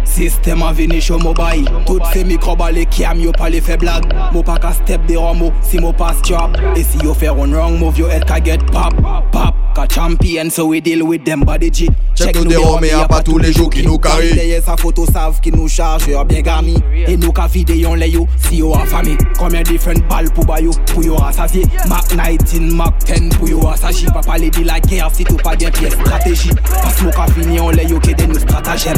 Sistem 0.08 0.64
an 0.64 0.74
vini 0.74 1.00
show 1.02 1.20
mo 1.20 1.34
bayi. 1.34 1.66
Tout 1.86 2.02
se 2.14 2.24
mikroba 2.24 2.72
le 2.72 2.86
kiam 2.86 3.20
yo 3.20 3.32
pa 3.36 3.50
le 3.50 3.62
fe 3.62 3.78
blag. 3.78 4.08
Mo 4.34 4.44
pa 4.44 4.58
ka 4.58 4.72
step 4.72 5.06
de 5.08 5.20
an 5.20 5.38
mo 5.38 5.52
si 5.62 5.80
mo 5.84 5.94
pa 5.94 6.14
strap. 6.18 6.58
E 6.76 6.84
si 6.84 7.04
yo 7.04 7.14
fe 7.14 7.30
run 7.30 7.54
wrong 7.54 7.80
move 7.80 8.00
yo 8.00 8.08
head 8.08 8.28
ka 8.28 8.40
get 8.40 8.66
pop 8.72 8.96
Pop 9.32 9.56
ka 9.76 9.86
champion 9.86 10.50
so 10.50 10.66
we 10.68 10.82
deal 10.82 11.06
with 11.06 11.26
them 11.26 11.42
body 11.42 11.70
jit. 11.70 11.94
Check 12.18 12.34
nou 12.34 12.50
de 12.50 12.58
rome 12.58 12.90
a 12.98 13.04
pa 13.06 13.20
tou 13.22 13.38
le 13.38 13.52
jou 13.52 13.70
ki 13.70 13.84
nou 13.86 14.02
kari 14.02 14.32
Deye 14.34 14.58
sa 14.66 14.74
foto 14.80 15.04
sav 15.06 15.38
ki 15.44 15.52
nou 15.54 15.70
charge 15.70 16.10
yo 16.10 16.24
bien 16.26 16.42
gami 16.42 16.74
E 17.06 17.14
nou 17.14 17.30
ka 17.36 17.46
vide 17.54 17.76
yon 17.78 18.00
le 18.02 18.08
yo 18.10 18.24
si 18.48 18.58
yo 18.64 18.72
a 18.74 18.80
fami 18.90 19.14
Komen 19.38 19.68
different 19.70 20.02
bal 20.10 20.26
pou 20.34 20.48
ba 20.50 20.58
yo 20.64 20.74
pou 20.90 21.06
yo 21.06 21.20
asasye 21.28 21.62
Mac 21.92 22.10
19, 22.10 22.74
Mac 22.74 23.06
10 23.06 23.38
pou 23.38 23.52
yo 23.52 23.62
asashi 23.70 24.10
Pa 24.16 24.24
pale 24.26 24.50
di 24.50 24.66
la 24.66 24.80
ger 24.88 25.06
si 25.14 25.28
tou 25.30 25.38
pa 25.46 25.54
gen 25.62 25.70
piye 25.78 25.92
strategi 25.94 26.56
Pas 26.72 27.04
mou 27.04 27.14
ka 27.14 27.28
fini 27.36 27.60
yon 27.60 27.78
le 27.78 27.86
yo 27.86 28.02
ke 28.02 28.18
de 28.18 28.26
nou 28.32 28.42
stratagem 28.42 28.98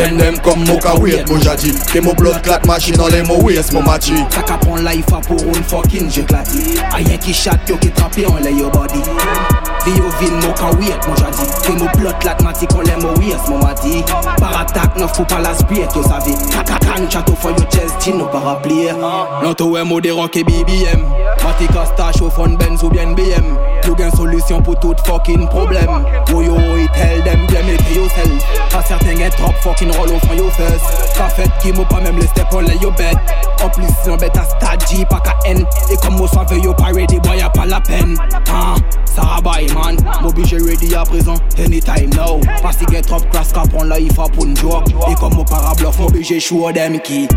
Send 0.00 0.18
them 0.18 0.36
come 0.38 0.64
mo 0.64 0.80
ka 0.80 0.96
weird 0.96 1.28
mo 1.28 1.36
jadi 1.36 1.76
Ke 1.92 2.00
mo 2.00 2.16
blood 2.16 2.40
clot 2.40 2.64
machine 2.64 2.96
an 2.96 3.12
le 3.12 3.20
mo 3.28 3.36
waste 3.44 3.76
mo 3.76 3.84
machi 3.84 4.16
Kaka 4.32 4.56
pon 4.64 4.80
life 4.80 5.12
a 5.12 5.20
pou 5.20 5.36
roun 5.36 5.60
fokin 5.60 6.08
je 6.08 6.24
klati 6.24 6.80
Ayen 6.96 7.20
ki 7.20 7.36
shot 7.36 7.68
yo 7.68 7.76
ki 7.76 7.92
trapi 7.92 8.24
an 8.24 8.40
le 8.40 8.48
yo 8.48 8.72
body. 8.72 9.59
Riovin 9.84 10.34
mou 10.42 10.52
ka 10.58 10.68
wet 10.76 11.06
mou 11.08 11.16
jadi 11.16 11.46
Te 11.64 11.72
mou 11.78 11.88
plot 11.96 12.24
lat 12.26 12.42
mati 12.44 12.66
kon 12.68 12.84
le 12.84 12.96
mou 13.00 13.22
yes 13.24 13.48
mou 13.48 13.58
mati 13.62 14.02
Paratak 14.40 14.98
nan 15.00 15.08
fou 15.08 15.24
pa 15.24 15.40
las 15.40 15.62
biet 15.70 15.96
yo 15.96 16.02
savi 16.04 16.36
Kakakan 16.52 17.08
chato 17.08 17.34
fon 17.40 17.56
yo 17.56 17.64
chest 17.72 17.96
tin 18.04 18.18
nou 18.20 18.28
parapliye 18.32 18.92
Nan 19.00 19.54
to 19.56 19.70
we 19.72 19.84
mou 19.84 20.00
de 20.00 20.12
roke 20.12 20.44
BBM 20.44 21.06
Mati 21.44 21.66
kastache 21.72 22.20
ou 22.20 22.30
fon 22.30 22.58
benz 22.60 22.84
ou 22.84 22.90
bien 22.92 23.14
BM 23.16 23.48
Nou 23.86 23.96
gen 23.96 24.12
solusyon 24.12 24.60
pou 24.66 24.76
tout 24.82 25.00
fucking 25.08 25.46
problem 25.48 26.04
Ou 26.34 26.44
yo 26.44 26.58
i 26.76 26.86
dem 27.24 27.46
dem 27.48 27.72
ete 27.72 27.96
yo 27.96 28.04
sel 28.16 28.36
Pas 28.70 28.84
certain 28.84 29.16
gen 29.16 29.32
trop 29.38 29.56
fucking 29.64 29.92
roll 29.96 30.12
ou 30.12 30.20
fon 30.26 30.36
yo 30.36 30.50
fes 30.58 30.84
Ka 31.16 31.30
fet 31.32 31.56
ki 31.64 31.72
mou 31.78 31.88
pa 31.88 32.02
mem 32.04 32.20
le 32.20 32.28
step 32.28 32.52
on 32.52 32.68
le 32.68 32.76
yo 32.84 32.92
bet 33.00 33.16
En 33.64 33.72
plus 33.72 34.06
yon 34.06 34.20
bet 34.20 34.36
a 34.36 34.44
stadji 34.52 35.06
pa 35.08 35.22
ka 35.24 35.38
en 35.48 35.64
E 35.88 35.98
kom 36.04 36.20
mou 36.20 36.28
save 36.28 36.60
yo 36.60 36.76
paredi 36.76 37.20
boy 37.24 37.40
a 37.40 37.48
pa 37.52 37.64
la 37.68 37.80
pen 37.80 38.12
hein, 38.20 38.44
Ha, 38.50 38.74
ah, 38.74 39.00
sa 39.08 39.22
rabay 39.36 39.69
man. 39.74 39.96
M'oblige 40.22 40.54
ready 40.54 40.94
à 40.94 41.02
présent, 41.04 41.36
anytime 41.58 42.10
now. 42.16 42.40
Parce 42.62 42.76
que 42.76 43.00
trop 43.02 43.20
classe 43.30 43.52
qu'à 43.52 43.62
prendre 43.62 43.86
la 43.86 43.98
IFA 43.98 44.24
pour 44.32 44.44
une 44.44 44.54
Et 44.54 45.14
comme 45.18 45.38
au 45.38 45.44
parabluff, 45.44 45.98
m'oblige 45.98 46.38
show 46.38 46.70
them 46.72 46.98
qui 47.00 47.28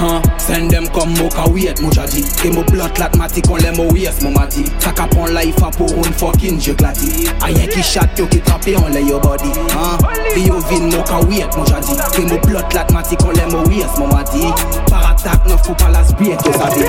Hein, 0.00 0.22
send 0.38 0.70
them 0.70 0.88
comme 0.88 1.10
mo 1.18 1.28
ka 1.28 1.48
wait, 1.50 1.80
mo 1.80 1.90
jadi 1.90 2.24
Et 2.44 2.50
mo 2.50 2.62
plot 2.62 2.98
l'atmatique, 2.98 3.44
on 3.50 3.56
l'aime 3.56 3.80
au 3.80 3.94
yes, 3.94 4.22
mo 4.22 4.30
mati. 4.30 4.64
Ça 4.78 4.92
qu'à 4.92 5.06
prendre 5.06 5.32
la 5.32 5.44
IFA 5.44 5.70
pour 5.76 5.90
une 5.92 6.12
fucking 6.12 6.60
jeu 6.60 6.74
glati. 6.74 7.28
Ayen 7.42 7.66
qui 7.68 7.82
chatte, 7.82 8.18
yo 8.18 8.26
qui 8.26 8.40
trappe, 8.40 8.68
on 8.76 8.88
lay 8.88 9.04
your 9.04 9.20
body. 9.20 9.50
Hein, 9.74 9.98
yo 10.36 10.58
vin 10.68 10.90
mo 10.90 11.02
ka 11.02 11.20
wait, 11.28 11.56
mo 11.56 11.64
jadi 11.64 11.92
Et 12.18 12.26
mo 12.26 12.38
plot 12.38 12.74
l'atmatique, 12.74 13.20
on 13.24 13.30
l'aime 13.30 13.54
au 13.54 13.70
yes, 13.70 13.98
mo 13.98 14.06
mati. 14.06 14.46
Par 14.88 15.10
attaque, 15.10 15.46
ne 15.46 15.56
faut 15.56 15.74
pas 15.74 15.90
la 15.90 16.04
spirit, 16.04 16.38
yo 16.46 16.52
sabi 16.52 16.82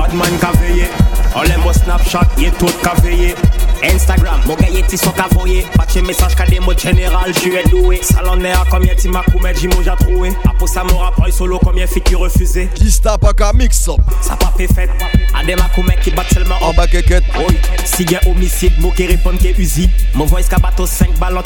bad 0.00 0.14
man 0.14 0.38
ka 0.40 0.50
veye 0.60 0.88
Enlève-moi 1.34 1.72
Snapchat, 1.72 2.26
y'a 2.38 2.50
tout 2.50 2.66
café 2.82 3.34
Instagram, 3.82 4.40
mon 4.46 4.56
gars 4.56 4.68
y'a 4.68 4.82
ti 4.82 4.98
son 4.98 5.10
cavoyé 5.12 5.64
Pas 5.76 5.86
de 5.86 6.00
message 6.06 6.34
qu'à 6.34 6.44
des 6.44 6.60
mots 6.60 6.76
général, 6.76 7.32
je 7.32 7.38
suis 7.40 7.52
doué. 7.70 8.00
Salon 8.02 8.42
à 8.44 8.64
combien 8.70 8.94
ti 8.94 9.08
m'a 9.08 9.22
coumé, 9.22 9.52
j'y 9.54 9.68
mouja 9.68 9.96
troué. 9.96 10.32
Apo 10.44 10.66
ça 10.66 10.84
mon 10.84 10.98
rapport 10.98 11.28
solo, 11.32 11.58
combien 11.62 11.86
fit 11.86 12.00
qui 12.00 12.14
refusé 12.14 12.68
Qui 12.74 12.90
sta 12.90 13.16
pas 13.16 13.32
qu'à 13.32 13.52
mix 13.52 13.88
up. 13.88 14.00
Ça 14.20 14.36
pas 14.36 14.52
fait 14.56 14.66
fête, 14.66 14.90
à 15.34 15.44
des 15.44 15.56
qui 16.02 16.10
bat 16.10 16.24
seulement 16.32 16.56
En 16.62 16.74
bas 16.74 16.86
keket 16.86 17.24
Oui, 17.48 17.56
si 17.84 18.04
y'a 18.04 18.20
homicide, 18.26 18.78
mot 18.78 18.90
qui 18.90 19.06
répond 19.06 19.36
qui 19.38 19.54
usi 19.56 19.88
Mon 20.14 20.26
voice 20.26 20.42
qu'à 20.42 20.58
bateau 20.58 20.86
5 20.86 21.18
balles 21.18 21.38
en 21.38 21.42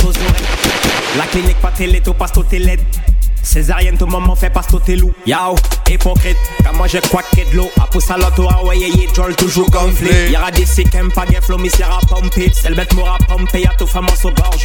La 1.18 1.26
clinique 1.26 1.60
pas 1.60 1.70
télé, 1.70 2.00
tout 2.00 2.14
passe 2.14 2.32
tout 2.32 2.42
télé. 2.42 2.78
Césarienne, 3.44 3.96
tout 3.96 4.06
moment 4.06 4.34
fait 4.34 4.50
pas 4.50 4.62
sauter 4.62 4.96
loup. 4.96 5.12
Yao, 5.26 5.54
hypocrite, 5.88 6.36
quand 6.64 6.74
moi 6.74 6.86
je 6.86 6.98
crois 6.98 7.22
que 7.22 7.50
de 7.50 7.56
l'eau. 7.56 7.70
A 7.80 7.86
pousse 7.86 8.10
à 8.10 8.16
l'auto, 8.16 8.48
ah 8.50 8.64
ouais, 8.64 8.78
yé, 8.78 9.08
jol, 9.14 9.36
toujours 9.36 9.70
gonflé. 9.70 10.30
Y'a 10.30 10.50
des 10.50 10.66
séquelles, 10.66 11.08
pas 11.08 11.26
de 11.26 11.34
flow, 11.40 11.58
mais 11.58 11.68
c'est 11.68 11.84
à 11.84 11.98
pomper. 12.08 12.50
C'est 12.52 12.70
le 12.70 12.74
bête 12.74 12.92
m'aura 12.94 13.18
pompé, 13.28 13.60
y'a 13.62 13.74
tout 13.78 13.86
femme 13.86 14.06
au 14.06 14.30
gorge. 14.30 14.64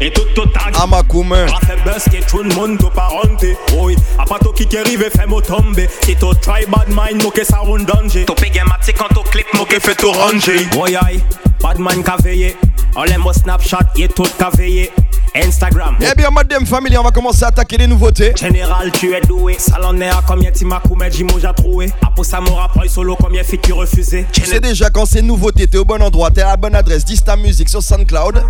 E 0.00 0.10
tout 0.10 0.26
to 0.34 0.46
tag 0.46 0.74
Amakoumen 0.82 1.48
A 1.48 1.60
fe 1.66 1.76
beske 1.84 2.20
troun 2.26 2.50
moun 2.54 2.78
to 2.78 2.90
parante 2.90 3.54
Oye, 3.78 3.96
apato 4.18 4.52
ki 4.56 4.66
ke 4.66 4.82
rive 4.88 5.10
fe 5.14 5.26
mo 5.30 5.40
tombe 5.40 5.86
Ki 6.02 6.16
to 6.18 6.34
try 6.42 6.64
bad 6.66 6.90
mind 6.90 7.22
mo 7.22 7.30
ke 7.30 7.44
sa 7.46 7.62
roun 7.62 7.86
danje 7.86 8.24
To 8.26 8.34
pe 8.34 8.50
gen 8.50 8.66
mati 8.66 8.92
kan 8.92 9.12
to 9.14 9.22
klip 9.30 9.46
mo 9.54 9.64
ke 9.64 9.78
fe 9.82 9.94
to 9.94 10.10
ranje 10.18 10.56
Oye 10.80 10.98
ay, 10.98 11.22
bad 11.62 11.78
mind 11.78 12.04
ka 12.04 12.16
veye 12.22 12.56
Olè 12.98 13.18
mo 13.22 13.32
Snapchat 13.32 13.94
ye 13.98 14.08
tout 14.08 14.30
ka 14.38 14.50
veye 14.54 14.90
Instagram. 15.34 15.96
Eh 16.00 16.14
bien, 16.14 16.30
madame 16.30 16.64
famille, 16.64 16.96
on 16.96 17.02
va 17.02 17.10
commencer 17.10 17.42
à 17.44 17.48
attaquer 17.48 17.76
les 17.76 17.88
nouveautés. 17.88 18.32
Général, 18.36 18.92
tu 18.92 19.12
es 19.12 19.20
doué. 19.22 19.56
Salonnaire, 19.58 20.22
combien 20.28 20.52
Timakoumet, 20.52 21.10
Jimoja 21.10 21.52
troué. 21.52 21.90
Apo 22.02 22.22
Samora, 22.22 22.68
Proy 22.68 22.88
Solo, 22.88 23.16
combien 23.16 23.42
fit 23.42 23.58
tu 23.58 23.72
refusé. 23.72 24.26
Tu 24.32 24.44
sais 24.44 24.60
déjà 24.60 24.90
quand 24.90 25.06
c'est 25.06 25.22
nouveauté, 25.22 25.66
t'es 25.66 25.78
au 25.78 25.84
bon 25.84 26.00
endroit, 26.00 26.30
t'es 26.30 26.42
à 26.42 26.50
la 26.50 26.56
bonne 26.56 26.76
adresse. 26.76 27.04
Dis 27.04 27.20
ta 27.20 27.34
musique 27.34 27.68
sur 27.68 27.82
SoundCloud. 27.82 28.44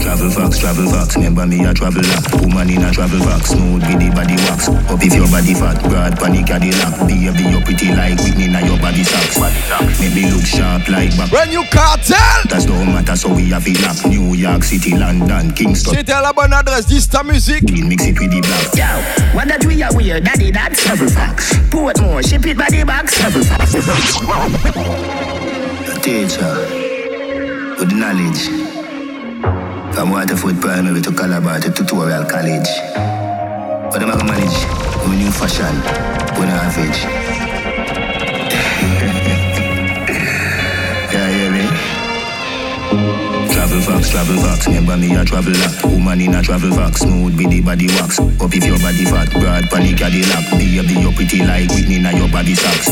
Travel 0.00 0.30
fox, 0.30 0.58
travel 0.58 0.86
fox, 0.90 1.16
remember 1.16 1.46
me 1.46 1.64
a 1.64 1.74
travel 1.74 2.02
lock 2.02 2.40
Woman 2.40 2.70
in 2.70 2.82
a 2.82 2.90
travel 2.92 3.20
fox, 3.20 3.50
smooth 3.50 3.82
with 3.86 3.98
the 3.98 4.10
body 4.14 4.36
wax 4.46 4.68
Up 4.68 5.02
if 5.02 5.14
your 5.14 5.26
body 5.28 5.54
fat, 5.54 5.82
broad 5.88 6.18
panic 6.18 6.50
at 6.50 6.60
the 6.60 6.70
lock 6.78 7.08
Baby, 7.08 7.44
you 7.50 7.60
pretty 7.60 7.90
like 7.94 8.18
Whitney 8.22 8.48
now 8.48 8.64
your 8.64 8.78
body 8.78 9.02
socks 9.02 9.38
Maybe 9.98 10.30
look 10.30 10.44
sharp 10.44 10.88
like 10.88 11.10
back 11.16 11.30
Brand 11.30 11.50
new 11.50 11.64
cartel. 11.70 12.16
That's 12.48 12.66
don't 12.66 12.86
matter, 12.86 13.16
so 13.16 13.34
we 13.34 13.50
have 13.50 13.66
it 13.66 13.80
lock 13.82 13.98
New 14.06 14.34
York 14.34 14.62
City, 14.64 14.96
London, 14.96 15.50
Kingston 15.52 15.94
C'était 15.94 16.12
à 16.12 16.22
la 16.22 16.32
bonne 16.32 16.52
adresse. 16.52 16.86
Dysta 16.86 17.22
Music. 17.22 17.62
We 17.72 17.82
mix 17.82 18.06
it 18.06 18.18
with 18.18 18.30
the 18.30 18.40
black 18.40 18.74
Yo, 18.76 18.86
what 19.34 19.48
that 19.48 19.64
we 19.66 19.82
are 19.82 19.94
weird, 19.94 20.24
daddy, 20.24 20.50
that's 20.50 20.82
travel 20.82 21.08
fox. 21.08 21.52
Portmore, 21.70 22.22
ship 22.26 22.46
it 22.46 22.56
by 22.56 22.66
the 22.70 22.84
box, 22.84 23.14
travel 23.18 23.42
fox. 23.42 23.74
Teacher, 26.02 26.54
with 27.78 27.92
knowledge 27.92 28.65
From 29.96 30.10
Waterford 30.10 30.60
Primary 30.60 31.00
to 31.00 31.10
Calabar 31.10 31.58
to 31.58 31.70
Tutorial 31.72 32.26
College 32.26 32.68
What 33.88 34.02
am 34.02 34.10
I 34.10 34.18
gonna 34.18 34.24
manage? 34.24 34.66
I'm 35.02 35.10
a 35.10 35.16
new 35.16 35.30
fashion, 35.30 35.74
one 36.36 36.48
average 36.48 37.00
Yeah, 41.14 41.30
hear 41.30 41.50
me? 43.22 43.25
Travel 43.76 43.92
fox, 43.92 44.08
travel 44.08 44.36
fox, 44.38 44.66
remember 44.68 44.96
me 44.96 45.14
a 45.14 45.22
travel 45.22 45.52
lock 45.52 45.84
Woman 45.84 46.20
in 46.22 46.34
a 46.34 46.40
travel 46.40 46.72
fox, 46.72 47.00
smooth 47.00 47.36
with 47.36 47.50
the 47.50 47.60
body 47.60 47.88
wax. 48.00 48.18
Up 48.18 48.48
if 48.48 48.64
your 48.64 48.80
body 48.80 49.04
fat, 49.04 49.28
broad 49.36 49.68
panic 49.68 50.00
at 50.00 50.16
the 50.16 50.24
lock 50.32 50.48
Baby, 50.56 50.96
you 50.96 51.12
pretty 51.12 51.44
like 51.44 51.68
Whitney 51.68 52.00
na 52.00 52.08
your 52.16 52.28
body 52.32 52.54
socks. 52.54 52.88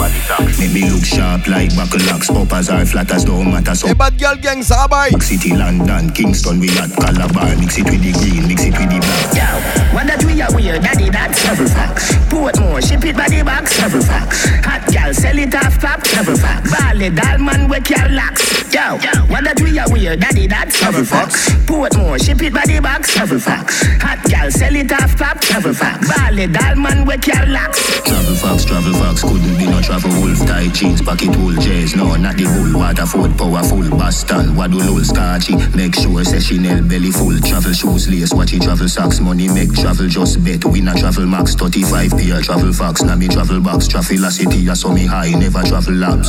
Make 0.61 0.77
me 0.77 0.85
look 0.93 1.01
sharp 1.01 1.49
like 1.49 1.73
buckle 1.73 2.05
locks 2.05 2.29
Up 2.29 2.53
as 2.53 2.69
or 2.69 2.85
flat 2.85 3.11
as 3.13 3.25
don't 3.25 3.49
matter 3.49 3.75
so 3.75 3.89
Et 3.89 3.95
Bad 3.97 4.21
Girl 4.21 4.37
Gang, 4.37 4.61
ça 4.61 4.85
rabaille. 4.85 5.13
York 5.13 5.23
City, 5.23 5.57
London, 5.57 6.13
Kingston, 6.13 6.61
we 6.61 6.69
at 6.77 6.93
Calabar. 6.93 7.57
Mix 7.57 7.79
it 7.79 7.89
with 7.89 8.05
the 8.05 8.13
green, 8.21 8.47
mix 8.47 8.69
it 8.69 8.77
with 8.77 8.91
the 8.93 9.01
black. 9.01 9.33
Yo, 9.33 9.49
what 9.97 10.05
that 10.05 10.21
we 10.29 10.37
are 10.43 10.53
weird, 10.53 10.85
daddy, 10.85 11.09
that's 11.09 11.41
travel 11.41 11.65
fox. 11.65 12.13
Portmore, 12.29 12.85
ship 12.85 13.03
it 13.09 13.17
by 13.17 13.29
the 13.33 13.41
box, 13.41 13.73
travel 13.73 14.03
fox. 14.05 14.45
Hot 14.69 14.85
gal, 14.93 15.15
sell 15.15 15.39
it 15.39 15.55
off 15.55 15.81
pop, 15.81 16.05
travel 16.05 16.37
fox. 16.37 16.69
Bally, 16.69 17.09
doll 17.09 17.39
man, 17.39 17.71
wake 17.73 17.89
your 17.89 18.05
locks. 18.13 18.53
Yo, 18.69 18.99
what 19.33 19.45
that 19.49 19.57
we 19.63 19.79
are 19.79 19.89
weird, 19.89 20.21
daddy, 20.21 20.47
that's 20.47 20.74
travel 20.75 21.05
fox. 21.05 21.49
Portmore, 21.67 22.19
ship 22.23 22.43
it 22.43 22.53
by 22.53 22.63
the 22.67 22.81
box, 22.81 23.13
travel 23.15 23.39
fox. 23.39 23.83
Hot 24.03 24.23
gal, 24.25 24.51
sell 24.51 24.75
it 24.75 24.93
off 24.93 25.17
pop, 25.17 25.41
travel 25.41 25.73
fox. 25.73 26.09
Bally, 26.09 26.47
doll 26.47 26.77
man, 26.77 27.07
wake 27.07 27.27
your 27.27 27.47
locks. 27.47 28.03
Travel 28.03 28.37
fox, 28.37 28.65
travel 28.65 28.93
fox, 28.95 29.23
couldn't 29.23 29.57
be 29.57 29.67
no 29.67 29.81
travel 29.81 30.11
wolf 30.21 30.39
Tight 30.47 30.75
jeans, 30.75 31.01
pocket 31.01 31.35
wool, 31.37 31.55
jazz, 31.55 31.95
no, 31.97 32.17
not 32.17 32.37
the 32.37 32.45
bull 32.45 32.81
Waterford, 32.81 33.39
powerful, 33.39 33.89
Boston, 33.91 34.57
Wadulul, 34.59 35.05
Scotchy. 35.05 35.57
Make 35.77 35.95
sure 35.95 36.25
say 36.25 36.41
Chanel 36.41 36.83
belly 36.83 37.11
full. 37.11 37.39
Travel 37.41 37.73
shoes, 37.73 38.09
lace, 38.09 38.33
watch 38.35 38.53
it, 38.53 38.63
travel 38.63 38.89
socks. 38.89 39.21
Money 39.21 39.49
make 39.49 39.73
travel 39.73 40.09
just 40.09 40.45
bet, 40.45 40.65
win 40.65 40.89
a 40.89 40.95
travel 40.95 41.27
max 41.27 41.55
35 41.55 42.11
pair, 42.11 42.41
travel 42.43 42.73
fox, 42.73 43.03
now 43.03 43.17
me 43.17 43.29
travel 43.29 43.61
box 43.61 43.89
Traffic 43.89 44.19
city, 44.31 44.69
I 44.69 44.75
saw 44.75 44.93
me 44.93 45.07
high, 45.07 45.31
never 45.31 45.63
travel 45.63 45.95
laps. 45.95 46.29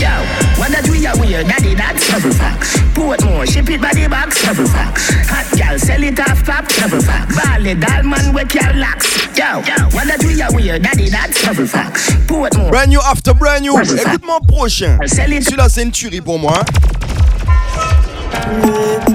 Yo, 0.00 0.08
what 0.56 0.70
that 0.72 0.88
we 0.90 1.06
are 1.06 1.18
weird, 1.18 1.46
daddy, 1.46 1.74
that's 1.74 2.06
travel 2.06 2.32
fox. 2.32 2.76
Portmore, 2.94 3.48
ship 3.50 3.68
it 3.70 3.79
the 3.80 4.08
box, 4.08 4.42
travel 4.42 4.66
fox. 4.66 5.10
Hot 5.28 5.46
gal, 5.56 5.78
sell 5.78 6.02
it 6.02 6.20
off 6.20 6.44
pop, 6.44 6.66
travel 6.68 7.00
fox. 7.00 7.36
Bally, 7.36 7.74
doll 7.74 8.02
man, 8.04 8.34
wake 8.34 8.54
your 8.54 8.72
locks. 8.74 9.08
Yo, 9.36 9.60
what 9.92 10.06
that 10.06 10.22
we 10.24 10.40
are 10.42 10.52
weird, 10.54 10.82
daddy, 10.82 11.08
that's 11.08 11.38
fox. 11.38 12.10
Portmore. 12.26 12.70
Brand 12.70 12.90
new 12.90 13.00
after 13.00 13.34
brand 13.34 13.62
new. 13.62 13.78
Écoute 13.80 14.24
mon 14.24 14.40
prochain. 14.40 14.98
Celui-là, 15.06 15.68
c'est 15.68 15.82
une 15.82 15.90
tuerie 15.90 16.20
pour 16.20 16.38
moi. 16.38 16.62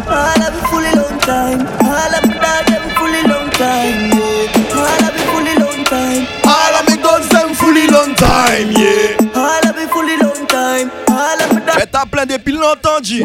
All 0.07 0.41
of 0.41 0.55
it 0.55 0.65
fully 0.69 0.91
long 0.95 1.19
time. 1.19 1.67
All 1.81 2.13
of 2.15 2.23
me 2.25 2.33
dog 2.33 2.65
them 2.67 2.89
fully 2.95 3.23
long 3.27 3.49
time. 3.51 4.11
Yeah. 4.13 4.75
All 4.75 5.03
of 5.03 5.15
it 5.15 5.25
fully 5.31 5.55
long 5.55 5.83
time. 5.85 6.27
All 6.43 6.75
of 6.79 6.87
me 6.89 6.97
guns 7.01 7.29
them 7.29 7.53
fully 7.55 7.87
long 7.87 8.13
time, 8.15 8.71
yeah. 8.71 9.17
All 9.35 9.67
of 9.69 9.77
it 9.77 9.89
fully 9.89 10.17
long 10.17 10.47
time. 10.47 10.91
All 11.09 11.41
of 11.41 11.54
Fais 11.77 11.87
ta 11.87 12.05
plainte 12.05 12.29
depuis 12.29 12.53
longtemps, 12.53 13.03
G. 13.03 13.23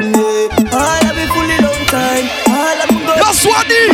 La 3.16 3.32
soigne 3.32 3.92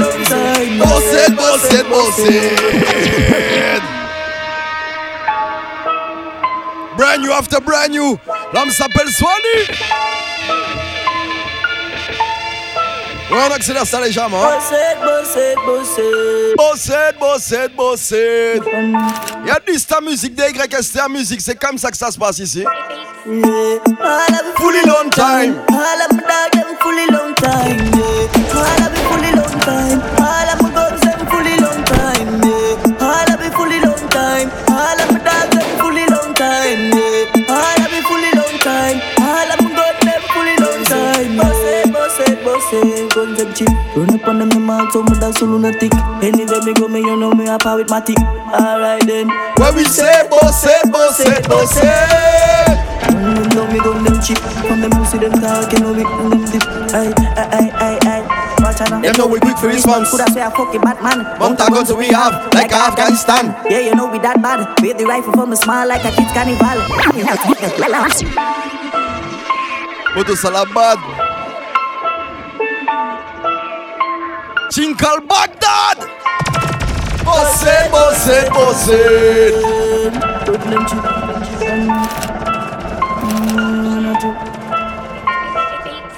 Bossette, 0.79 1.35
bossette, 1.35 1.89
bossette 1.89 3.83
Brand 6.97 7.21
new 7.21 7.33
after 7.33 7.61
brand 7.61 7.91
new. 7.91 8.19
L'homme 8.55 8.71
s'appelle 8.71 9.09
Swanny 9.09 9.67
on 13.39 13.51
accélère 13.53 13.87
ça 13.87 14.01
légèrement. 14.01 14.41
Bossette, 16.57 17.19
bossette, 17.19 17.77
bossette. 17.77 18.63
Il 18.73 19.47
y 19.47 19.51
a 19.51 19.61
du 19.67 19.79
star 19.79 20.01
musique, 20.01 20.35
des 20.35 20.51
YST 20.53 20.99
à 20.99 21.09
musique. 21.09 21.41
C'est 21.43 21.55
comme 21.55 21.77
ça 21.77 21.91
que 21.91 21.97
ça 21.97 22.11
se 22.11 22.19
passe 22.19 22.39
ici. 22.39 22.65
Yeah. 23.27 23.81
Fully 24.57 24.87
long 24.87 25.11
time. 25.11 25.61
All 25.69 26.01
of 26.03 26.17
dog, 26.17 26.65
fully 26.81 27.07
long 27.11 27.35
time. 27.35 27.79
Yeah. 27.95 28.55
All 28.55 28.83
of 28.87 28.97
fully 29.09 29.33
long 29.33 29.61
time. 29.61 30.16
Mouth, 44.67 44.93
so 44.93 45.03
me 45.03 45.19
dance 45.19 45.39
so 45.39 45.47
lunatic. 45.47 45.93
Anywhere 46.23 46.63
me 46.63 46.73
go, 46.75 46.89
me 46.89 47.01
you 47.01 47.17
know 47.17 47.33
me 47.33 47.47
a 47.47 47.59
power 47.59 47.79
with 47.79 47.91
my 47.91 48.01
tick. 48.01 48.19
Alright 48.19 49.07
then. 49.07 49.29
When 49.59 49.75
we 49.75 49.85
say 49.85 50.29
boss 50.29 50.65
it, 50.65 50.93
boss 50.93 51.21
it, 51.21 51.49
boss 51.49 51.77
it. 51.77 52.87
When 53.07 53.23
mm, 53.23 53.37
them 53.37 53.49
know 53.55 53.67
me 53.73 53.79
gun 53.79 54.05
them 54.05 54.21
cheap 54.23 54.39
From 54.39 54.81
them 54.81 54.91
pussy 54.91 55.19
them 55.19 55.33
talk, 55.41 55.73
you 55.73 55.79
know 55.79 55.95
me 55.95 56.03
and 56.03 56.33
them 56.33 56.45
dip 56.51 56.63
Aye, 56.93 57.13
aye, 57.17 57.49
aye, 57.53 57.71
aye, 57.73 57.99
aye 58.03 58.57
Watch 58.63 58.81
out 58.81 58.91
now 58.91 59.01
Them 59.01 59.15
know 59.17 59.27
we 59.29 59.39
quick 59.39 59.57
for 59.59 59.69
response. 59.69 60.11
Coulda 60.11 60.31
say 60.33 60.43
I 60.43 60.51
fucking 60.51 60.81
Batman 60.81 61.23
Mount 61.39 61.61
a 61.61 61.71
guns 61.71 61.93
we 61.93 62.09
have, 62.09 62.53
like 62.55 62.73
Afghanistan. 62.73 63.55
Yeah, 63.71 63.81
you 63.81 63.95
know 63.95 64.11
we 64.11 64.19
that 64.21 64.43
bad 64.43 64.81
With 64.83 64.99
the 64.99 65.05
rifle 65.07 65.33
from 65.33 65.53
a 65.53 65.57
smile 65.57 65.87
like 65.89 66.05
a 66.05 66.11
kid's 66.11 66.33
carnival 66.33 66.83
Moto 70.17 70.35
Salabad. 70.35 70.57
Chinkal 70.67 70.75
Baghdad. 70.75 71.26
Boss 77.25 77.63
it, 77.65 77.91
boss 77.91 78.29
it, 78.29 78.49
boss 78.51 78.89
it. 78.89 79.55
Put 80.45 80.61
them 80.63 80.87
cheap 80.87 81.03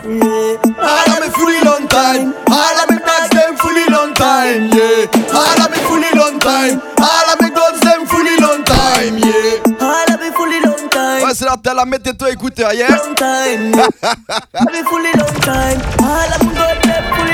Yeah, 0.09 0.57
All 0.81 1.11
of 1.12 1.21
me 1.21 1.28
fully 1.37 1.61
long 1.64 1.87
time. 1.88 2.33
All 2.49 2.78
of 2.81 2.90
me 2.90 2.97
dogs 2.99 3.28
them 3.31 3.57
fully 3.57 3.85
long 3.90 4.14
time. 4.14 4.71
Yeah. 4.73 5.07
All 5.35 5.61
of 5.61 5.71
me 5.71 5.78
fully 5.85 6.11
long 6.19 6.38
time. 6.38 6.81
All 6.99 7.31
of 7.33 7.40
me 7.40 7.50
guns 7.50 7.81
them 7.81 8.07
fully 8.07 8.37
long 8.40 8.64
time. 8.64 9.19
Yeah. 9.19 9.61
all 9.81 10.12
of 10.12 10.21
me 10.21 10.31
fully 10.33 10.61
long 10.61 10.88
time 10.90 11.23
Ouais, 11.23 11.35
c'est 11.35 11.45
la 11.45 11.57
telle 11.57 11.78
à 11.78 11.85
mettre 11.85 12.12
toi 12.17 12.31
écouteur, 12.31 12.73
yeah. 12.73 12.88
Long 12.97 13.14
time 13.14 13.73
yeah. 14.02 14.85
Fully 14.88 15.12
long 15.17 15.40
time 15.40 15.81
All 16.02 16.33
of 16.35 16.43
me 16.43 16.55
got 16.55 16.83
them 16.83 17.05
fully 17.14 17.27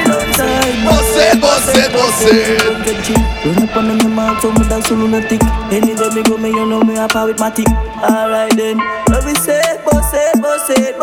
long 0.84 1.04
time 1.14 1.40
Boss 1.40 1.68
it, 1.74 1.74
boss 1.74 1.74
it, 1.74 1.92
boss 1.92 2.22
it. 2.24 3.44
Run 3.44 3.68
up 3.68 3.76
on 3.76 3.98
them 3.98 4.18
out, 4.18 4.40
so 4.40 4.52
me 4.52 4.68
dance 4.68 4.86
so 4.88 4.94
lunatic 4.94 5.42
Anywhere 5.72 6.10
me 6.12 6.22
go, 6.22 6.36
me 6.38 6.48
you 6.50 6.66
know 6.66 6.82
me 6.82 6.94
power 7.08 7.26
with 7.28 7.38
my 7.40 7.50
tick 7.50 7.68
Alright 8.00 8.56
then 8.56 8.78
When 9.08 9.24
we 9.26 9.34
say, 9.34 9.60
boss 9.84 10.12
it, 10.14 10.40
boss 10.40 10.68
it, 10.70 10.96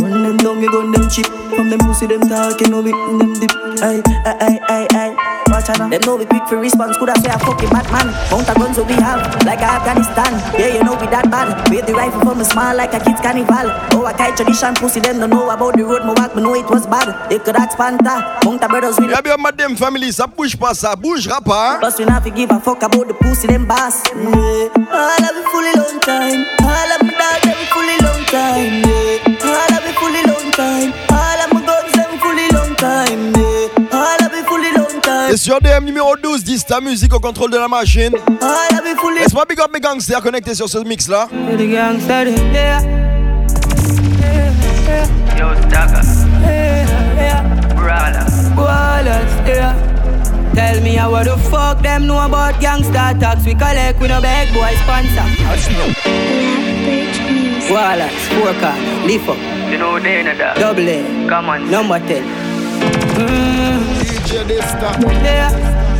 Run 0.00 0.22
them 0.22 0.36
down, 0.38 0.60
me 0.60 0.66
gun 0.68 0.90
them 0.92 1.08
cheap 1.08 1.26
From 1.26 1.70
them 1.70 1.78
pussy, 1.80 2.06
them 2.06 2.22
talk, 2.22 2.60
you 2.60 2.68
know 2.68 2.80
we 2.82 2.92
in 2.92 3.18
them 3.18 3.32
dip. 3.34 3.50
Aye, 3.82 4.02
aye, 4.26 4.36
aye, 4.40 4.60
aye, 4.68 5.16
aye 5.18 5.41
Watch 5.52 5.68
out 5.68 5.90
Them 5.90 6.00
know 6.08 6.16
we 6.16 6.24
quick 6.24 6.48
for 6.48 6.56
response 6.56 6.96
could 6.96 7.10
I 7.10 7.14
say 7.20 7.28
a 7.28 7.38
fucking 7.38 7.68
Batman 7.68 8.08
Mount 8.32 8.48
a 8.48 8.54
guns 8.56 8.76
so 8.76 8.82
we 8.88 8.94
have 8.94 9.20
Like 9.44 9.60
Afghanistan 9.60 10.32
Yeah, 10.58 10.80
you 10.80 10.82
know 10.82 10.96
we 10.96 11.06
that 11.12 11.28
bad 11.30 11.52
With 11.68 11.84
the 11.86 11.92
rifle 11.92 12.20
from 12.24 12.40
a 12.40 12.44
smile 12.44 12.76
like 12.76 12.94
a 12.94 13.00
kid's 13.00 13.20
carnival 13.20 13.68
Oh, 13.92 14.06
I 14.08 14.14
kite 14.14 14.36
tradition 14.36 14.72
Pussy, 14.74 15.00
them 15.00 15.20
don't 15.20 15.28
know 15.30 15.50
about 15.50 15.76
the 15.76 15.84
road 15.84 16.04
Me 16.08 16.14
walk, 16.16 16.34
me 16.34 16.42
know 16.42 16.54
it 16.54 16.64
was 16.70 16.86
bad 16.86 17.28
They 17.28 17.38
could 17.38 17.56
ask 17.56 17.76
Panther 17.76 18.24
Mount 18.48 18.64
a 18.64 18.68
brothers 18.68 18.96
with 18.98 19.10
Y'a 19.10 19.20
bien 19.20 19.36
madame 19.38 19.76
family, 19.76 20.10
ça 20.12 20.26
bouge 20.26 20.56
pas, 20.56 20.72
ça 20.74 20.96
bougera 20.96 21.40
pas. 21.40 21.74
hein. 21.74 21.78
Plus 21.80 21.98
we 21.98 22.04
not 22.06 22.22
fi 22.22 22.30
give 22.30 22.50
a 22.50 22.58
fuck 22.60 22.82
about 22.82 23.06
the 23.08 23.14
pussy 23.14 23.46
them 23.46 23.66
boss. 23.66 24.02
Yeah. 24.14 24.68
All 24.88 25.24
of 25.24 25.32
me 25.36 25.42
fully 25.52 25.72
long 25.76 26.00
time. 26.00 26.46
All 26.62 26.90
of 26.96 27.02
me 27.02 27.10
dogs 27.12 27.42
them 27.44 27.60
fully 27.74 27.96
long 28.00 28.24
time. 28.32 28.72
Yeah. 28.88 29.50
All 29.52 29.72
of 29.76 29.82
me 29.84 29.92
fully 30.00 30.22
long 30.24 30.50
time. 30.52 30.92
All 31.12 31.40
of 31.44 31.52
me 31.52 31.60
guns 31.66 31.92
them 31.92 32.18
fully 32.22 32.48
long 32.56 32.74
time. 32.76 33.32
Yeah. 33.34 33.98
All 33.98 34.21
Et 35.30 35.36
sur 35.36 35.60
DM 35.60 35.84
numéro 35.84 36.16
12, 36.16 36.42
10, 36.44 36.66
ta 36.66 36.80
musique 36.80 37.14
au 37.14 37.20
contrôle 37.20 37.50
de 37.50 37.58
la 37.58 37.68
machine. 37.68 38.12
Fully. 39.00 39.20
Laisse-moi 39.20 39.44
big 39.48 39.60
up 39.60 39.70
mes 39.72 39.80
gangsters 39.80 40.22
connectés 40.22 40.54
sur 40.54 40.68
ce 40.68 40.78
mix 40.78 41.08
là. 41.08 41.28
Yo, 41.32 41.46
yeah. 49.46 49.92
Tell 50.54 50.80
me 50.82 50.96
how 50.96 51.22
the 51.24 51.36
fuck 51.50 51.82
them 51.82 52.06
know 52.06 52.18
about 52.18 52.60
gangster 52.60 52.92
tax 53.18 53.44
We 53.44 53.54
collect 53.54 53.98
with 54.00 54.10
no 54.10 54.20
bag 54.20 54.52
boy 54.52 54.74
sponsor 54.84 55.24
Wallace, 57.72 58.28
Leaf 59.06 59.28
up, 59.28 59.36
You 59.70 59.78
know 59.78 59.98
they 59.98 60.20
in 60.20 60.26
that. 60.26 60.58
Double 60.58 60.86
A, 60.88 61.26
Come 61.28 61.48
on. 61.48 61.70
number 61.70 61.98
10 62.00 62.22
mm, 62.22 63.61
DJ 64.32 64.44
Dysta. 64.48 64.96
yeah. 65.22 65.50
Yeah, 65.52 65.91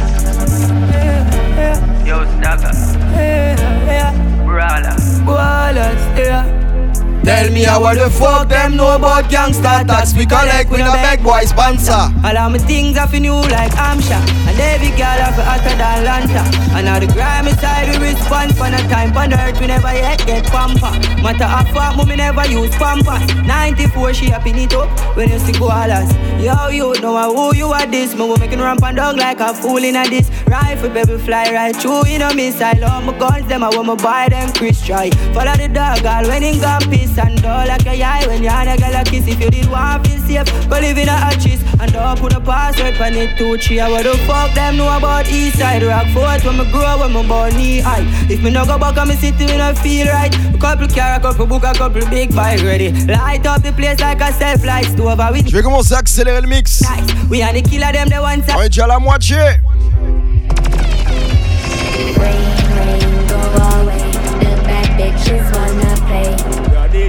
Me 7.63 7.69
how 7.69 7.95
the 7.95 8.11
fuck 8.11 8.49
them 8.49 8.75
know 8.75 8.97
about 8.97 9.31
gangster 9.31 9.87
tax 9.87 10.17
we 10.17 10.27
collect 10.27 10.69
with 10.69 10.81
a 10.81 10.99
big 11.07 11.23
boy 11.23 11.45
sponsor. 11.45 12.11
All 12.27 12.37
of 12.37 12.51
my 12.51 12.59
things 12.59 12.99
are 12.99 13.07
for 13.07 13.21
new 13.21 13.39
like 13.55 13.71
Amsha 13.79 14.19
And 14.51 14.59
every 14.59 14.91
girl 14.99 15.23
have 15.23 15.39
hotter 15.39 15.77
than 15.79 16.03
Lanta. 16.03 16.43
And 16.75 16.89
all 16.89 16.99
the 16.99 17.07
grimy 17.07 17.53
side 17.63 17.87
we 18.01 18.11
respond. 18.11 18.57
For 18.59 18.69
no 18.69 18.79
time 18.91 19.17
on 19.17 19.33
earth 19.33 19.61
we 19.61 19.69
never 19.69 19.95
yet 19.95 20.27
get 20.27 20.45
pamper 20.47 20.91
Matter 21.23 21.47
of 21.47 21.71
fact 21.71 21.97
mommy 21.97 22.17
never 22.17 22.45
use 22.49 22.75
pampers 22.75 23.23
94 23.47 24.15
she 24.15 24.27
happy 24.31 24.51
it 24.51 24.75
up 24.75 24.91
when 25.17 25.29
you 25.29 25.39
see 25.39 25.53
koalas. 25.53 26.11
Yo 26.43 26.67
you 26.67 27.01
know 27.01 27.33
who 27.33 27.55
you 27.55 27.69
are 27.69 27.87
this. 27.87 28.17
Me 28.17 28.27
making 28.39 28.59
ramp 28.59 28.83
and 28.83 28.97
down 28.97 29.17
like 29.17 29.39
a 29.39 29.55
fool 29.55 29.85
in 29.85 29.95
a 29.95 30.03
this. 30.11 30.29
Rifle 30.49 30.89
baby 30.91 31.17
fly 31.17 31.53
right 31.53 31.77
through 31.77 32.09
you 32.09 32.19
know 32.19 32.35
missile. 32.35 32.85
All 32.85 33.03
my 33.03 33.17
guns 33.17 33.47
them 33.47 33.63
I 33.63 33.69
want 33.69 33.87
me 33.87 33.95
buy 34.03 34.27
them 34.31 34.53
Chris 34.53 34.85
try 34.85 35.11
Follow 35.33 35.55
the 35.55 35.69
dog 35.69 36.05
all 36.05 36.27
when 36.27 36.43
in 36.43 36.59
got 36.61 36.83
peace 36.91 37.17
And 37.19 37.41
all 37.53 37.67
like 37.67 37.87
a 37.87 38.03
eye 38.03 38.27
when 38.27 38.43
you 38.43 38.49
and 38.49 38.69
a 38.71 38.77
girl 38.77 39.01
a 39.01 39.05
kiss. 39.05 39.27
If 39.29 39.41
you 39.41 39.51
did 39.51 39.69
want 39.71 40.07
feel 40.07 40.19
safe 40.27 40.49
Go 40.69 40.81
live 40.81 40.99
in 40.99 41.09
a 41.09 41.13
hatches 41.13 41.61
And 41.81 41.93
don't 41.93 42.19
put 42.19 42.33
a 42.33 42.41
password 42.41 42.97
on 43.01 43.15
it 43.15 43.37
two 43.39 43.59
three. 43.59 43.81
I 43.81 43.91
what 43.91 44.05
the 44.05 44.17
fuck 44.27 44.55
them 44.55 44.77
know 44.77 44.97
about 44.97 45.29
east 45.29 45.59
side. 45.59 45.83
Rock 45.83 46.07
fort 46.15 46.45
when 46.45 46.59
me 46.59 46.71
grow 46.73 46.99
when 47.01 47.13
me 47.13 47.23
born 47.29 47.55
knee 47.57 47.81
high. 47.81 48.05
If 48.33 48.43
me 48.43 48.51
no 48.51 48.65
go 48.65 48.79
back 48.79 48.97
on 48.97 49.09
me 49.09 49.17
city 49.17 49.47
me 49.47 49.57
no 49.57 49.75
feel 49.75 50.07
right. 50.09 50.35
A 50.55 50.59
couple 50.59 50.89
car 50.89 51.15
a 51.15 51.21
couple 51.21 51.47
book 51.47 51.65
a 51.65 51.73
couple 51.75 52.05
big 52.09 52.35
bike 52.35 52.63
ready. 52.63 52.91
Light 53.07 53.47
up 53.47 53.63
the 53.63 53.73
place 53.73 54.01
like 54.01 54.21
a 54.21 54.33
self 54.33 54.65
light 54.65 54.87
stove 54.87 55.21
with 55.33 55.49
Je 55.49 55.57
vais 55.57 55.63
commencer 55.63 55.95
à 55.95 55.99
accélérer 55.99 56.41
le 56.41 56.49
mix. 56.49 56.83
nice. 56.83 57.29
We 57.31 57.43
are 57.43 57.53
the 57.53 57.63
killer 57.63 57.93
them 57.93 58.09
the 58.09 58.21
one 58.21 58.43
On 58.57 58.63
est 58.63 58.69
déjà 58.69 58.85
à 58.85 58.89
la 58.89 58.99
moitié. 58.99 59.37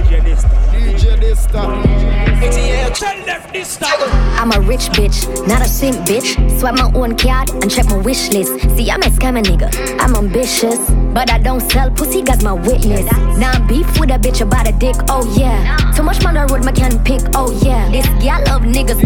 DJ 0.04 1.16
Dysta. 1.18 1.60
Tell 3.78 3.98
them. 3.98 4.10
I'm 4.38 4.52
a 4.52 4.60
rich 4.60 4.90
bitch, 4.90 5.48
not 5.48 5.62
a 5.62 5.64
simp 5.68 5.96
bitch. 6.06 6.36
Swipe 6.60 6.74
my 6.74 6.90
own 6.94 7.16
card 7.16 7.50
and 7.50 7.70
check 7.70 7.86
my 7.86 7.96
wish 7.96 8.28
list. 8.30 8.52
See, 8.76 8.90
I'm 8.90 9.02
a 9.02 9.06
scammer 9.06 9.42
nigga. 9.42 9.68
I'm 9.98 10.14
ambitious, 10.14 10.78
but 11.14 11.30
I 11.30 11.38
don't 11.38 11.60
sell 11.70 11.90
pussy, 11.90 12.22
got 12.22 12.42
my 12.42 12.52
witness. 12.52 13.06
Now 13.38 13.52
I'm 13.52 13.66
beef 13.66 13.86
with 13.98 14.10
a 14.10 14.18
bitch 14.18 14.42
about 14.42 14.68
a 14.68 14.72
dick, 14.72 14.96
oh 15.08 15.24
yeah. 15.38 15.76
Too 15.96 16.02
much 16.02 16.22
money 16.22 16.38
I 16.38 16.44
road, 16.44 16.64
my 16.64 16.72
can 16.72 17.02
pick, 17.04 17.22
oh 17.34 17.50
yeah. 17.64 17.88
This 17.90 18.06
gal 18.22 18.42
love 18.46 18.62
niggas, 18.62 19.00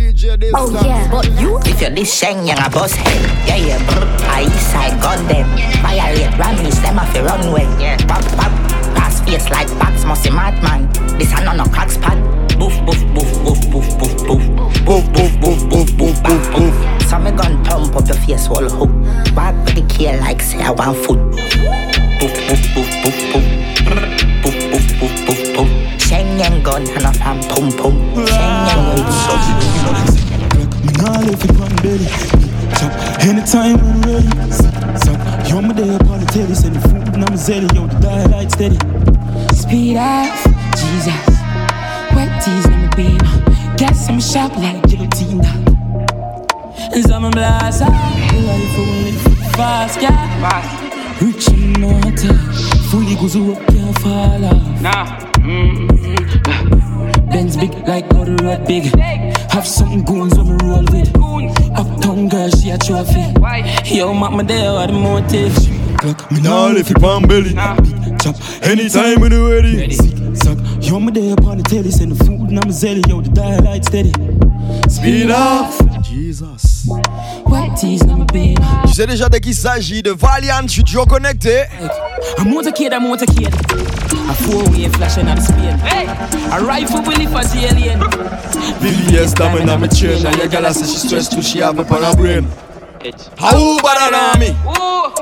oh 0.54 0.70
yeah. 0.84 1.08
But 1.10 1.30
you, 1.40 1.58
If 1.64 1.80
you're 1.80 1.90
this 1.90 2.12
shang, 2.12 2.46
you're 2.46 2.58
a 2.58 2.68
boss 2.70 2.92
head. 2.92 3.22
Yeah, 3.46 3.56
yeah, 3.56 3.78
brr. 3.86 4.04
I 4.28 4.42
east 4.42 4.72
side 4.72 5.00
gun 5.00 5.24
them. 5.28 5.46
Violate 5.82 6.34
Rammies, 6.34 6.82
them 6.82 6.98
off 6.98 7.12
the 7.14 7.22
runway. 7.22 7.64
Yeah, 7.80 7.96
pop, 8.06 8.24
pop. 8.36 8.57
Pass 9.28 9.44
face 9.44 9.50
like 9.50 9.68
bats, 9.78 10.04
must 10.06 10.24
be 10.24 10.30
madman. 10.30 10.88
This 11.18 11.32
a 11.38 11.44
no 11.44 11.52
no 11.52 11.64
crack 11.64 11.90
spot. 11.90 12.16
Boof, 12.58 12.72
boof, 12.86 12.96
boof, 13.12 13.44
boof, 13.44 13.60
boof, 13.70 13.98
boof, 13.98 14.26
boof. 14.26 14.42
Boof, 14.86 15.04
boof, 15.12 15.40
boof, 15.40 15.68
boof, 15.68 15.98
boof, 15.98 16.22
boof, 16.22 16.52
boof. 16.54 16.74
So 17.08 17.18
me 17.18 17.30
gun 17.32 17.62
pump 17.62 17.94
up 17.94 18.08
your 18.08 18.16
face 18.16 18.46
whole 18.46 18.66
hook. 18.66 18.90
Back 19.34 19.54
with 19.66 19.74
the 19.74 19.94
kill 19.94 20.18
like 20.20 20.40
say 20.40 20.62
I 20.62 20.70
want 20.70 20.96
foot. 20.96 21.18
Boof, 21.30 22.32
boof, 22.48 22.62
boof, 22.74 22.88
boof, 23.04 23.18
boof. 23.32 23.44
Boof, 24.42 24.56
boof, 24.72 24.86
boof, 24.98 25.14
boof, 25.26 25.40
boof. 25.56 25.68
Sheng 26.00 26.38
yang 26.38 26.62
gun 26.62 26.88
and 26.88 27.04
a 27.04 27.12
fan 27.12 27.42
pum 27.52 27.68
pum. 27.76 27.94
Sheng 28.24 28.56
yang 28.64 28.82
with 28.96 29.12
Me 30.84 30.92
nah 31.04 31.20
live 31.20 31.44
it 31.44 31.60
on 31.60 31.72
belly. 31.84 32.08
Chop 32.80 32.92
anytime 33.28 33.76
I'm 33.76 34.00
ready. 34.08 34.32
Suck, 34.96 35.20
yo, 35.50 35.60
my 35.60 35.74
day 35.74 35.94
up 35.94 36.08
on 36.08 36.20
the 36.20 36.26
telly. 36.32 36.54
Send 36.54 36.76
the 36.76 36.80
food 36.88 37.08
and 37.14 37.24
I'm 37.24 37.36
zelly. 37.36 37.68
Yo, 37.74 37.86
the 37.86 37.98
dial 38.00 38.48
steady. 38.48 38.97
Speed 39.68 39.98
off, 39.98 40.44
Jesus. 40.76 41.28
Wet 42.16 42.32
tees, 42.42 42.64
let 42.68 42.78
me 42.80 42.88
be 42.96 43.08
my 43.18 43.74
Gas, 43.76 44.08
I'm 44.08 44.18
sharp 44.18 44.56
like 44.56 44.82
guillotine. 44.88 45.44
And 46.94 47.04
some 47.04 47.30
blast, 47.32 47.82
life 47.82 48.72
for 48.74 49.12
fast, 49.58 50.00
yeah. 50.00 51.20
Rich 51.20 51.48
and 51.48 51.80
not 51.82 52.18
fully 52.90 53.14
goes 53.16 53.36
up, 53.36 53.60
can't 53.68 53.98
fall 53.98 54.44
off. 54.46 54.80
Nah. 54.80 55.04
Mm-hmm. 55.44 57.28
Benz 57.28 57.56
big 57.58 57.72
like 57.86 58.10
how 58.10 58.24
the 58.24 58.36
road 58.42 58.66
big. 58.66 58.84
Have 59.52 59.66
something 59.66 60.02
goons 60.02 60.34
when 60.38 60.46
me 60.46 60.64
roll 60.64 60.86
with. 60.90 61.14
Uptown 61.78 62.28
girl, 62.30 62.48
she 62.48 62.70
a 62.70 62.78
trophy. 62.78 63.34
Yo, 63.94 64.14
mama, 64.14 64.44
there 64.44 64.70
are 64.70 64.86
the 64.86 64.94
motive. 64.94 65.54
Clock, 65.98 66.30
me 66.32 66.40
nah 66.40 66.68
live 66.68 66.90
it 66.90 67.04
on 67.04 67.22
belly. 67.28 67.52
Big 67.52 67.97
Anytime 68.62 69.20
when 69.20 69.32
you 69.32 69.50
ready. 69.50 69.94
Suck, 70.34 70.58
yo, 70.80 71.00
me 71.00 71.12
there 71.12 71.32
upon 71.32 71.58
the 71.58 71.64
telly, 71.64 71.90
send 71.90 72.12
the 72.12 72.24
food 72.24 72.50
and 72.50 72.58
I'm 72.58 72.68
a 72.68 72.72
zelly, 72.72 73.06
yo, 73.08 73.20
the 73.20 73.30
dial 73.30 73.62
light 73.62 73.84
steady. 73.84 74.12
Speed 74.88 75.30
up. 75.30 75.72
Jesus. 76.02 76.86
I'm. 76.88 77.98
Tu 78.86 78.94
sais 78.94 79.06
déjà 79.06 79.28
dès 79.28 79.40
qu'il 79.40 79.54
s'agit 79.54 80.02
de 80.02 80.10
Valiant, 80.10 80.62
je 80.66 80.72
suis 80.72 80.84
toujours 80.84 81.06
connecté. 81.06 81.64
Motorcade, 82.44 83.00
motorcade. 83.00 83.54
A 84.28 84.34
four-way 84.34 84.88
flashing 84.90 85.28
on 85.28 85.34
the 85.34 85.40
speed. 85.40 85.74
A 86.52 86.60
rifle 86.60 87.00
will 87.02 87.16
live 87.16 87.34
as 87.36 87.54
alien. 87.54 88.00
VVS 88.80 89.34
diamond 89.34 89.70
on 89.70 89.80
my 89.80 89.88
chain, 89.88 90.26
and 90.26 90.36
your 90.36 90.48
girl 90.48 90.72
say 90.72 90.86
she 90.86 90.98
stressed 91.06 91.32
too, 91.32 91.42
she 91.42 91.58
have 91.60 91.78
up 91.78 91.90
on 91.90 92.02
her 92.02 92.16
brain. 92.16 92.46
H. 93.00 93.14
How 93.36 93.78
banana? 93.80 94.44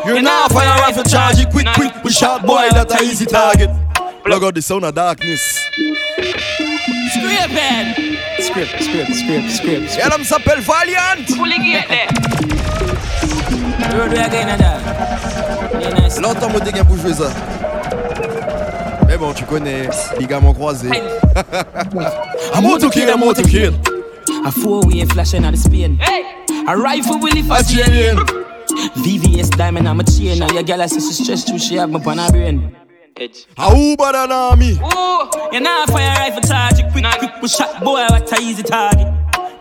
You 0.07 0.23
now 0.23 0.49
fire 0.49 0.81
rifle 0.81 1.05
charge 1.05 1.41
it 1.41 1.51
quick 1.51 1.67
quick. 1.75 1.93
We 2.05 2.11
shot 2.11 2.47
boy 2.47 2.69
that 2.73 2.91
a 2.91 3.03
easy 3.05 3.27
target. 3.27 3.69
Plug 4.25 4.45
out 4.45 4.55
the 4.55 4.63
sound 4.63 4.85
of 4.85 4.95
darkness. 4.95 5.43
Script 7.13 7.53
man. 7.53 7.95
Script, 8.41 8.83
script, 8.83 9.15
script, 9.15 9.51
script. 9.51 9.97
Yeah, 9.99 10.09
them 10.09 10.25
s'appelle 10.25 10.61
Valiant. 10.61 11.27
Pulling 11.37 11.63
it 11.65 11.89
there. 11.89 12.09
Again 14.17 14.49
Longtemps 16.23 16.51
me 16.51 16.61
dégain 16.61 16.85
pour 16.85 16.97
jouer 16.97 17.15
ça. 17.15 17.31
Mais 19.07 19.17
bon, 19.17 19.33
tu 19.33 19.45
connais, 19.45 19.89
ligament 20.19 20.55
croisé. 20.55 20.89
I'm 22.55 22.67
out 22.67 22.81
to 22.81 22.91
kill, 22.91 23.09
I'm 23.09 23.23
out 23.23 23.37
to 23.37 23.43
kill. 23.43 23.75
I 24.45 24.51
fool 24.51 24.83
we 24.87 25.01
ain't 25.01 25.13
flashing 25.13 25.45
out 25.45 25.53
the 25.53 25.59
spin. 25.59 25.99
Hey. 25.99 26.25
A 26.69 26.77
rifle 26.77 27.19
will 27.21 27.33
live 27.33 27.51
as 27.53 27.79
alien. 27.79 28.17
VVS 28.97 29.57
diamond 29.57 29.87
on 29.87 29.99
my 29.99 30.03
chain. 30.03 30.41
Now 30.41 30.51
your 30.51 30.65
girl 30.65 30.87
says 30.89 31.17
she 31.17 31.23
stressed 31.23 31.47
too, 31.47 31.59
she 31.61 31.77
have 31.77 31.91
me 31.91 32.03
on 32.05 32.19
her 32.19 32.31
brain. 32.31 32.77
How 33.57 33.95
bad 33.97 34.31
on 34.33 34.59
me? 34.59 34.73
Ooh, 34.73 35.31
you 35.53 35.61
now 35.61 35.87
fire 35.87 36.11
rifle 36.19 36.43
charge 36.43 36.81
it 36.81 36.91
quick, 36.91 37.05
quick. 37.19 37.41
We 37.41 37.49
shot 37.49 37.83
boy, 37.85 38.05
what 38.11 38.33
a 38.33 38.43
easy 38.43 38.65
target. 38.65 39.07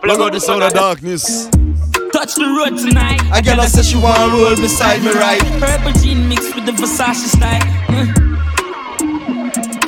Plug 0.02 0.20
out 0.20 0.32
the 0.32 0.40
sound 0.40 0.64
of 0.64 0.72
darkness. 0.72 1.46
Touch 2.12 2.34
the 2.34 2.46
road 2.58 2.76
tonight. 2.76 3.22
A 3.32 3.40
girl 3.40 3.60
I 3.60 3.66
say 3.66 3.82
she 3.82 3.96
wanna 3.96 4.32
roll 4.32 4.56
beside 4.56 5.00
me 5.02 5.12
right. 5.12 5.40
Purple 5.60 5.92
jean 6.02 6.28
mixed 6.28 6.56
with 6.56 6.66
the 6.66 6.72
Versace 6.72 7.36
style. 7.36 8.22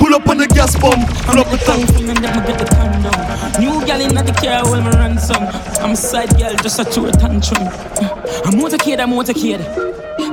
Pull 0.09 0.17
up 0.17 0.27
on 0.27 0.37
the 0.39 0.47
gas 0.47 0.75
pump, 0.75 1.07
pull 1.21 1.39
up 1.39 1.47
the 1.51 1.57
tongue. 1.57 1.85
From 1.85 2.07
them, 2.07 2.15
them 2.15 2.43
get 2.43 2.57
the 2.57 2.65
tongue 2.65 2.97
down. 3.03 3.61
New 3.61 3.85
gal 3.85 4.01
in 4.01 4.15
the 4.15 4.33
car, 4.41 4.63
well 4.65 4.81
me 4.81 4.89
ransom. 4.89 5.37
I'm 5.85 5.91
a 5.91 5.95
side 5.95 6.35
girl, 6.35 6.55
just 6.63 6.79
a 6.79 6.83
tour 6.83 7.11
tantrum. 7.11 7.61
A 7.61 8.49
motorcade, 8.49 8.97
a 8.97 9.05
motorcade. 9.05 9.61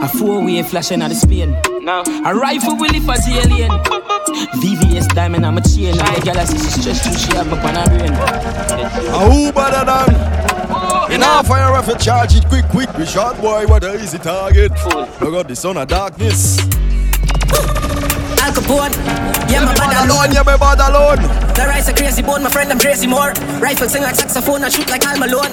A 0.02 0.08
four-way 0.08 0.62
flashing 0.62 1.02
at 1.02 1.08
the 1.08 1.14
speed. 1.14 1.50
No. 1.82 2.02
A 2.24 2.34
rifle 2.34 2.76
will 2.76 2.90
live 2.90 3.06
as 3.10 3.28
alien. 3.28 3.68
VVS 4.64 5.14
diamond 5.14 5.44
on 5.44 5.56
my 5.56 5.60
chain. 5.60 5.94
Now 5.94 6.14
the 6.14 6.22
gal 6.24 6.46
say 6.46 6.56
she 6.56 6.80
stressed 6.80 7.04
too, 7.04 7.12
she 7.12 7.36
have 7.36 7.46
me 7.46 7.58
on 7.58 7.74
her 7.74 7.84
brain. 7.84 8.12
A 9.12 9.28
who 9.28 9.52
better 9.52 9.84
than? 9.84 11.12
In 11.12 11.22
our 11.22 11.44
fire 11.44 11.70
rifle 11.70 11.96
charge 11.96 12.34
it 12.34 12.46
quick, 12.46 12.64
quick. 12.68 12.90
We 12.96 13.04
shot 13.04 13.38
boy, 13.42 13.66
what 13.66 13.84
a 13.84 14.02
easy 14.02 14.16
target. 14.16 14.72
Plug 14.74 15.34
out 15.34 15.48
the 15.48 15.54
sound 15.54 15.76
of 15.76 15.86
darkness. 15.86 16.66
Al 18.56 18.62
Capone, 18.62 18.92
yeah, 19.50 19.64
my 19.64 19.74
bad 19.74 20.06
alone. 20.06 20.32
Yeah, 20.32 20.42
my 20.42 20.56
bad 20.56 20.80
alone. 20.80 21.22
The 21.54 21.66
rice 21.68 21.88
a 21.88 21.92
crazy 21.92 22.22
bone, 22.22 22.42
my 22.42 22.50
friend, 22.50 22.70
I'm 22.72 22.78
crazy 22.78 23.06
more. 23.06 23.32
Rifle 23.60 23.88
sing 23.88 24.02
like 24.02 24.14
saxophone, 24.14 24.64
I 24.64 24.68
shoot 24.68 24.88
like 24.88 25.04
Al 25.04 25.18
Malone. 25.18 25.52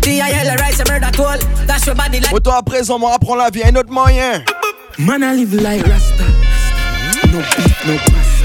T.I.L. 0.00 0.56
rice 0.56 0.80
a 0.80 0.84
murder 0.88 1.10
toll. 1.12 1.38
Dash 1.66 1.86
your 1.86 1.96
body 1.96 2.20
like. 2.20 2.32
Autant 2.32 2.58
à 2.58 2.62
présent, 2.62 2.98
moi, 2.98 3.12
apprends 3.14 3.34
la 3.34 3.50
vie, 3.50 3.62
un 3.64 3.74
autre 3.76 3.90
moyen. 3.90 4.42
Man, 4.98 5.22
I 5.22 5.36
live 5.36 5.54
like 5.54 5.86
Rasta. 5.86 6.24
No 7.32 7.38
beef, 7.38 7.86
no 7.86 7.96
pasta. 7.98 8.38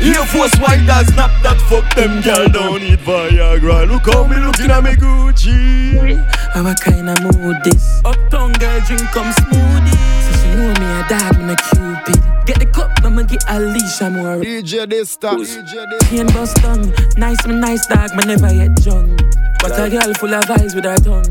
Air 0.00 0.24
Force 0.26 0.54
white 0.60 0.86
does 0.86 1.08
snap 1.08 1.30
that 1.42 1.58
fuck 1.68 1.84
them 1.96 2.22
girl 2.22 2.48
don't 2.48 2.80
need 2.80 3.00
Viagra. 3.00 3.84
Look 3.88 4.06
how 4.06 4.24
me 4.24 4.36
looking 4.36 4.70
at 4.70 4.84
me 4.84 4.90
Gucci. 4.90 6.16
How 6.54 6.72
kind 6.74 7.10
of 7.10 7.20
mood 7.20 7.56
this? 7.64 8.00
Uptown 8.04 8.52
girl 8.52 8.80
drink 8.86 9.02
come 9.10 9.32
smoothie. 9.32 9.87
So 10.58 10.64
know 10.64 10.80
me 10.80 10.86
a 10.86 11.06
dog, 11.08 11.38
me 11.38 11.52
a 11.52 11.56
cupid. 11.56 12.44
Get 12.44 12.58
the 12.58 12.66
cup, 12.66 12.90
I'ma 13.04 13.22
get 13.22 13.44
a 13.46 13.60
leash, 13.60 14.02
I'm 14.02 14.14
more. 14.14 14.42
DJ 14.42 14.90
this 14.90 15.16
time. 15.16 15.38
DJ 15.38 15.88
this. 15.88 16.10
Pain 16.10 16.26
bust 16.34 16.56
tongue. 16.56 16.92
Nice, 17.16 17.46
me 17.46 17.54
nice 17.54 17.86
dog, 17.86 18.10
me 18.16 18.24
never 18.26 18.52
yet 18.52 18.74
drunk. 18.82 19.22
But 19.60 19.78
a 19.78 19.88
girl 19.88 20.12
full 20.14 20.34
of 20.34 20.50
eyes 20.50 20.74
with 20.74 20.82
her 20.82 20.96
tongue. 20.96 21.30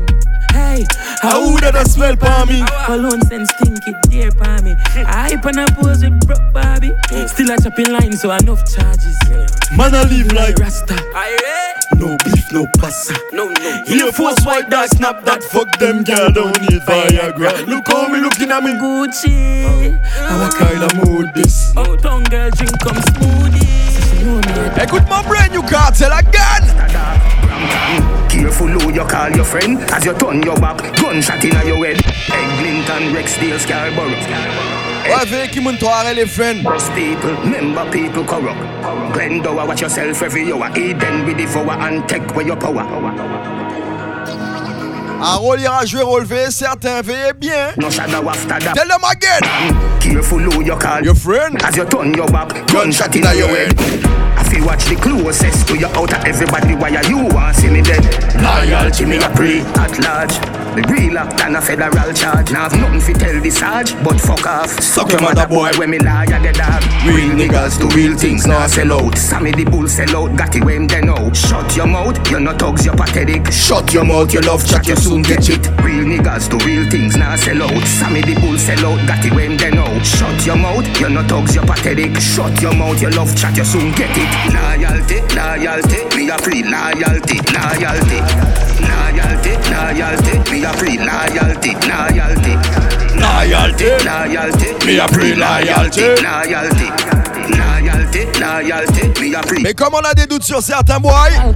Hey, 0.52 0.86
how 1.20 1.44
would 1.44 1.60
that 1.60 1.86
smell 1.90 2.16
for 2.16 2.46
me? 2.46 2.64
Alone 2.88 3.20
sense 3.28 3.52
stinky 3.60 3.92
dear 4.08 4.30
for 4.30 4.62
me. 4.64 4.72
I 5.04 5.28
hype 5.28 5.44
and 5.44 5.60
I 5.60 5.66
pose 5.76 6.02
with 6.02 6.18
broke 6.26 6.50
Bobby. 6.54 6.92
Still 7.28 7.50
a 7.52 7.60
chopping 7.60 7.92
line, 7.92 8.16
so 8.16 8.32
enough 8.32 8.64
charges. 8.64 9.18
Man, 9.76 9.94
I 9.94 10.08
live 10.08 10.32
like 10.32 10.56
Rasta. 10.56 10.94
Eh. 10.96 11.67
No 11.98 12.16
beef, 12.24 12.52
no 12.52 12.64
pasta. 12.78 13.18
No, 13.32 13.48
no. 13.48 13.82
Air 13.88 14.12
Force 14.12 14.44
white 14.46 14.70
dog 14.70 14.88
snap 14.88 15.24
that 15.24 15.42
fuck 15.42 15.66
them 15.78 16.04
girl 16.04 16.30
don't 16.30 16.60
need 16.60 16.80
Viagra. 16.82 17.66
Look 17.66 17.88
how 17.88 18.06
me 18.06 18.20
looking 18.20 18.50
at 18.52 18.62
me 18.62 18.70
Gucci. 18.78 19.98
How 20.06 20.48
kind 20.50 20.84
of 20.84 20.94
mood 20.94 21.34
this? 21.34 21.76
Uptown 21.76 22.22
girl 22.24 22.50
drink 22.50 22.78
come 22.78 22.96
smoothie. 22.96 23.90
So 23.90 24.16
she 24.16 24.24
know 24.24 24.36
me. 24.36 24.80
Écoute 24.80 25.08
mon 25.08 25.26
brain, 25.26 25.52
you 25.52 25.62
cartel 25.62 26.12
again. 26.12 26.62
Careful 28.28 28.68
who 28.68 28.92
you 28.92 29.04
call 29.04 29.30
your 29.30 29.44
friend 29.44 29.80
As 29.90 30.04
you 30.04 30.14
turn 30.14 30.42
your 30.42 30.56
back 30.56 30.78
Gunshot 30.96 31.42
in 31.42 31.66
your 31.66 31.84
head 31.84 31.98
Eglinton, 32.28 33.12
Rexdale, 33.14 33.58
Scarborough 33.58 34.77
Fais 35.26 35.48
qui 35.48 35.60
monte 35.60 35.78
toi 35.78 36.12
les 36.14 36.26
friends. 36.26 36.62
Most 36.62 36.92
people, 36.94 37.32
member 37.44 37.90
people 37.90 38.24
corrupt. 38.24 38.58
Glendower, 39.12 39.66
watch 39.66 39.80
yourself 39.80 40.22
every 40.22 40.52
hour. 40.52 40.70
Eden 40.76 41.24
with 41.26 41.36
the 41.36 41.44
devour 41.44 41.72
and 41.72 42.06
take 42.08 42.30
away 42.30 42.44
your 42.44 42.56
power. 42.56 42.84
À 45.20 45.36
relire, 45.38 45.72
à 45.72 45.84
jouer, 45.84 46.02
relever, 46.02 46.50
certains 46.50 47.02
veillez 47.02 47.32
bien. 47.36 47.72
No 47.76 47.90
shadow 47.90 48.28
after 48.28 48.58
that. 48.60 48.74
Tell 48.74 48.86
them 48.86 49.02
again. 49.10 49.40
Careful 49.98 50.38
who 50.38 50.62
you 50.62 50.76
call 50.76 51.02
your 51.02 51.16
friend. 51.16 51.60
As 51.64 51.76
you 51.76 51.84
turn 51.86 52.14
your 52.14 52.28
back, 52.28 52.48
gunshot 52.68 53.16
in 53.16 53.22
your 53.36 53.48
head. 53.48 53.74
If 54.40 54.56
you 54.56 54.64
watch 54.64 54.84
the 54.84 54.94
closest 54.94 55.66
to 55.68 55.76
your 55.76 55.90
out 55.96 56.12
of 56.12 56.24
everybody, 56.24 56.74
why 56.74 56.90
are 56.94 57.04
you 57.08 57.26
want 57.34 57.56
see 57.56 57.68
me 57.68 57.82
dead? 57.82 58.04
Loyalty 58.40 59.04
me 59.06 59.16
a 59.16 59.28
pre 59.30 59.60
at 59.60 59.98
large. 60.04 60.57
The 60.74 60.82
real 60.92 61.18
act 61.18 61.40
and 61.40 61.56
a 61.56 61.60
federal 61.60 62.12
charge. 62.12 62.52
Now 62.52 62.68
have 62.68 62.78
nothing 62.80 63.00
fi 63.00 63.12
tell 63.12 63.40
the 63.40 63.50
sarge, 63.50 63.92
but 64.04 64.20
fuck 64.20 64.46
off. 64.46 64.70
Suck 64.80 65.10
your 65.10 65.20
mother 65.20 65.46
boy 65.46 65.70
when 65.76 65.90
me 65.90 65.98
lie 65.98 66.26
the 66.26 66.52
dog. 66.52 66.82
Real 67.06 67.34
niggas 67.34 67.78
do 67.80 67.88
real 67.96 68.16
things, 68.16 68.46
now 68.46 68.66
sell 68.66 68.92
out. 68.92 69.16
Sammy 69.16 69.52
the 69.52 69.64
bull 69.64 69.88
sell 69.88 70.14
out, 70.16 70.36
got 70.36 70.54
it 70.54 70.64
when 70.64 70.86
they 70.86 71.00
know. 71.00 71.32
Shut 71.32 71.76
your 71.76 71.86
mouth, 71.86 72.16
you're 72.30 72.40
not 72.40 72.58
thugs, 72.58 72.84
you're 72.84 72.96
pathetic. 72.96 73.50
Shut 73.52 73.92
your 73.92 74.04
mouth, 74.04 74.32
you 74.32 74.40
love 74.40 74.66
chat, 74.66 74.86
you 74.86 74.96
soon 74.96 75.22
get 75.22 75.48
it. 75.48 75.66
Real 75.82 76.04
niggas 76.04 76.48
do 76.50 76.58
real 76.64 76.88
things, 76.90 77.16
now 77.16 77.36
sell 77.36 77.62
out. 77.62 77.82
Sammy 77.86 78.22
the 78.22 78.34
bull 78.40 78.58
sell 78.58 78.84
out, 78.86 79.00
got 79.08 79.24
it 79.24 79.32
when 79.34 79.56
they 79.56 79.70
know. 79.70 79.98
Shut 80.02 80.46
your 80.46 80.56
mouth, 80.56 80.86
you're 81.00 81.10
not 81.10 81.28
thugs, 81.28 81.54
you're 81.54 81.66
pathetic. 81.66 82.16
Shut 82.20 82.60
your 82.60 82.74
mouth, 82.74 83.00
you 83.00 83.10
love 83.10 83.34
chat, 83.36 83.56
you 83.56 83.64
soon 83.64 83.92
get 83.92 84.14
it. 84.14 84.30
Loyalty, 84.54 85.20
loyalty, 85.34 86.16
me 86.16 86.30
a 86.30 86.36
pre 86.36 86.62
loyalty, 86.62 87.38
loyalty. 87.56 88.67
Loyalty, 88.80 89.52
loyalty, 89.70 90.38
me 90.50 90.64
a 90.64 90.72
loyalty, 90.72 91.74
loyalty. 91.86 92.54
Loyalty, 93.18 93.88
loyalty, 94.04 94.86
me 94.86 94.98
a 94.98 95.06
pre 95.08 95.34
loyalty. 95.34 96.00
Loyalty, 96.22 96.88
loyalty, 97.50 98.26
loyalty, 98.38 99.20
me 99.20 99.34
a 99.34 99.40
pre. 99.40 99.62
Mais 99.62 99.74
comme 99.74 99.94
on 99.94 100.04
a 100.04 100.14
des 100.14 100.26
doutes 100.26 100.44
sur 100.44 100.62
certains 100.62 101.00
boys. 101.00 101.54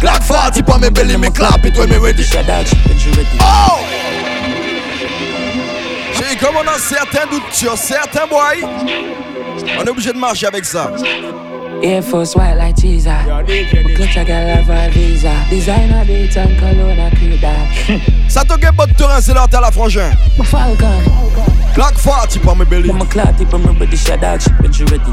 Clap 0.00 0.22
fat, 0.22 0.52
pas 0.66 0.78
mes 0.78 0.90
belly, 0.90 1.16
me 1.16 1.30
clap 1.30 1.64
it 1.64 1.76
when 1.78 1.88
me 1.88 1.96
ready. 1.96 2.24
Oh! 3.40 3.78
J'ai 6.14 6.36
comme 6.36 6.56
on 6.56 6.68
a 6.68 6.78
certains 6.78 7.26
doutes 7.30 7.52
sur 7.52 7.76
certains 7.76 8.26
boys. 8.26 8.66
On 9.78 9.84
est 9.84 9.88
obligé 9.88 10.12
de 10.12 10.18
marcher 10.18 10.46
avec 10.46 10.64
ça. 10.64 10.90
Air 11.86 12.02
Force 12.02 12.34
white 12.34 12.54
like 12.54 12.74
Jesus. 12.74 13.06
My 13.06 13.44
clutch 13.94 14.16
I 14.16 14.24
got 14.24 14.68
a 14.68 14.90
visa. 14.90 15.46
Designer 15.48 16.04
beats 16.04 16.36
and 16.36 16.58
cologne 16.58 16.98
a 16.98 17.10
creed 17.14 17.40
Ça 18.28 18.42
te 18.42 18.60
get 18.60 18.72
pas 18.76 18.86
de 18.86 18.94
terrain, 18.94 19.20
c'est 19.20 19.32
l'heure 19.32 19.48
t'as 19.48 19.60
la 19.60 19.70
frangin. 19.70 20.10
Falcon. 20.42 21.00
Clap 21.74 21.96
fat, 21.96 22.26
pas 22.44 22.54
mes 22.56 22.64
belly. 22.64 22.90
I'm 22.90 23.00
a 23.00 23.04
tip, 23.04 23.54
I'm 23.54 23.78
ready, 23.78 23.96
shut 23.96 24.24
out, 24.24 24.42
shit, 24.42 24.52
but 24.60 24.76
you 24.76 24.86
ready. 24.86 25.12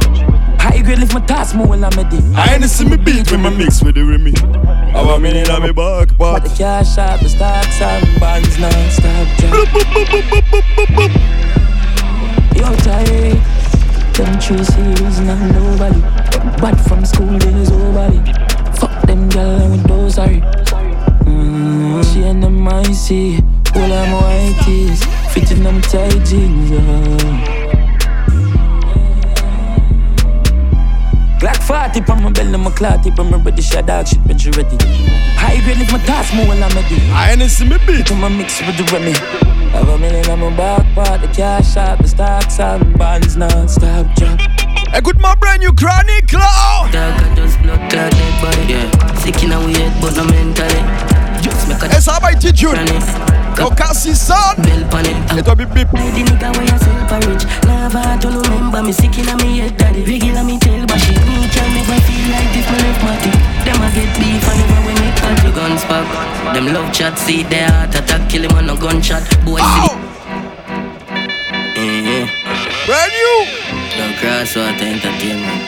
High 0.59 0.81
grade 0.81 0.97
lift 0.97 1.13
my 1.13 1.19
task, 1.19 1.53
more 1.53 1.67
when 1.67 1.83
I'm 1.83 1.91
ready. 1.91 2.17
I 2.35 2.55
ain't 2.55 2.63
see 2.63 2.85
me 2.85 2.97
beat 2.97 3.29
when 3.29 3.41
my 3.43 3.51
mix 3.51 3.83
with 3.83 3.93
the 3.93 4.03
Remy. 4.03 4.33
Have 4.93 5.07
a 5.09 5.19
minute 5.19 5.51
on 5.51 5.61
me 5.61 5.73
back, 5.73 6.17
But 6.17 6.39
the 6.39 6.49
cash 6.57 6.95
shop, 6.95 7.19
the 7.19 7.29
stocks 7.29 7.81
and 7.81 8.19
bonds 8.19 8.57
non-stop. 8.57 9.27
Yo, 12.55 12.65
Tyreek. 12.81 13.62
Them 14.13 14.39
three 14.39 14.63
series, 14.63 15.19
not 15.21 15.39
nobody. 15.51 15.99
But 16.61 16.75
from 16.87 17.03
school 17.03 17.35
days, 17.39 17.71
nobody. 17.71 18.19
Fuck 18.77 19.07
them 19.07 19.27
girl 19.29 19.69
with 19.71 19.83
those 19.87 20.15
sorry. 20.15 20.41
Mm, 21.25 22.13
she 22.13 22.21
and 22.21 22.43
them 22.43 22.67
I 22.67 22.83
see. 22.91 23.39
All 23.75 23.87
my 23.87 24.13
white 24.13 24.61
tees. 24.63 25.03
Fitting 25.33 25.63
them 25.63 25.81
tight 25.81 26.23
jeans, 26.25 26.69
yeah. 26.69 27.62
Glock 31.43 31.61
40 31.61 32.09
on 32.09 32.23
my 32.23 32.31
belly, 32.31 32.57
my 32.57 32.71
clot 32.71 33.03
tip, 33.03 33.19
I'm 33.19 33.29
ready, 33.43 33.61
shot 33.61 33.85
dog 33.85 34.07
shit, 34.07 34.25
but 34.25 34.39
you 34.45 34.51
ready. 34.51 34.77
High 35.35 35.59
grade 35.65 35.81
if 35.81 35.91
my 35.91 35.99
task 36.05 36.33
more 36.33 36.47
while 36.47 36.63
I'm 36.63 36.71
ready. 36.71 36.95
I 37.11 37.33
ain't 37.33 37.51
see 37.51 37.67
me 37.67 37.75
beat. 37.85 38.07
Put 38.07 38.15
my 38.15 38.29
mix 38.29 38.61
with 38.61 38.77
the 38.77 38.87
Remy. 38.93 39.11
Have 39.75 39.89
a 39.89 39.97
million 39.97 40.25
on 40.29 40.39
my 40.39 40.55
back 40.55 40.95
part, 40.95 41.19
the 41.19 41.27
cash 41.27 41.75
out, 41.75 41.97
the 41.99 42.07
stocks 42.07 42.61
out, 42.61 42.79
bonds 42.97 43.35
non-stop 43.35 44.15
drop. 44.15 44.39
Écoute 44.95 45.19
my 45.19 45.35
brand 45.35 45.59
new 45.59 45.73
chronic 45.73 46.29
cloud. 46.29 46.87
Dog, 46.93 47.11
I 47.11 47.35
just 47.35 47.61
blood 47.61 47.91
clot 47.91 48.09
dead 48.09 48.41
body, 48.41 48.63
yeah. 48.71 49.15
Sick 49.19 49.43
in 49.43 49.51
a 49.51 49.59
weird, 49.59 49.91
but 49.99 50.15
no 50.15 50.23
mentally. 50.23 50.79
Just 51.41 51.67
make 51.67 51.83
a 51.83 51.97
Et 51.97 51.99
ça 51.99 52.19
va 52.21 52.31
être 52.31 52.55
June. 52.55 52.79
Au 53.61 53.69
Cassis 53.69 54.15
Son. 54.15 54.33
Bell 54.57 54.85
pan 54.89 55.03
it. 55.03 55.37
Et 55.37 55.43
toi 55.43 55.55
bip 55.55 55.69
bip. 55.73 55.87
The 55.91 55.97
nigga 55.97 56.49
where 56.55 56.63
you 56.63 56.77
sell 56.79 57.07
for 57.07 57.19
rich. 57.29 57.43
Never 57.67 58.17
to 58.21 58.27
remember 58.27 58.81
me 58.83 58.91
sick 58.91 59.17
in 59.17 59.29
a 59.29 59.35
me 59.37 59.59
head 59.59 59.77
daddy. 59.77 60.03
Regular 60.03 60.43
me 60.43 60.57
tell 60.59 60.85
but 60.85 60.99
shit. 60.99 61.17
Me 61.27 61.47
can 61.49 61.69
never 61.73 61.99
feel 62.07 62.25
like 62.31 62.49
this 62.53 62.67
me 62.71 62.77
left 62.83 63.03
my 63.03 63.15
teeth. 63.21 63.41
Them 63.65 63.81
a 63.81 63.87
get 63.93 64.11
beef 64.19 64.47
and 64.49 64.59
never 64.59 64.79
when 64.85 64.97
me 65.01 65.09
cut 65.15 65.37
the 65.43 65.51
guns 65.55 65.83
back. 65.85 66.07
Them 66.53 66.73
love 66.73 66.91
chat 66.93 67.17
see 67.17 67.43
their 67.43 67.69
heart 67.69 67.95
attack 67.95 68.29
kill 68.29 68.43
him 68.43 68.51
on 68.57 68.65
no 68.65 68.75
gunshot. 68.75 69.23
Boy 69.45 69.59
see 69.59 69.87
the 69.89 70.03
Eh, 71.75 72.27
Brand 72.85 73.11
new. 73.11 73.47
Don't 73.97 74.15
cross 74.17 74.55
water 74.55 74.85
entertainment. 74.85 75.63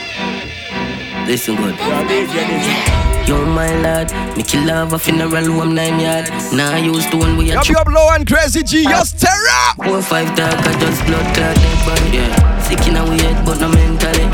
Listen 1.26 1.56
good. 1.56 3.05
Yo, 3.26 3.44
my 3.44 3.74
lad, 3.82 4.12
me 4.36 4.42
kill 4.42 4.64
love 4.66 4.92
a 4.92 4.98
funeral 4.98 5.44
home 5.52 5.74
nine 5.74 5.98
yard. 5.98 6.30
Now 6.52 6.72
I 6.72 6.78
used 6.78 7.10
to 7.10 7.16
one 7.16 7.36
way 7.36 7.50
a 7.50 7.58
up 7.58 7.88
low 7.88 8.08
and 8.12 8.26
crazy 8.26 8.62
G, 8.62 8.84
ah. 8.86 8.90
yes, 8.90 9.12
terror. 9.12 9.84
Four 9.84 10.00
five 10.02 10.34
dark, 10.36 10.54
I 10.54 10.72
just 10.78 11.04
blood 11.06 11.26
clot 11.34 11.56
body. 11.84 12.18
Yeah, 12.18 12.60
sick 12.62 12.86
in 12.86 12.96
a 12.96 13.04
weird, 13.04 13.44
but 13.44 13.60
no 13.60 13.68
mentally. 13.68 14.26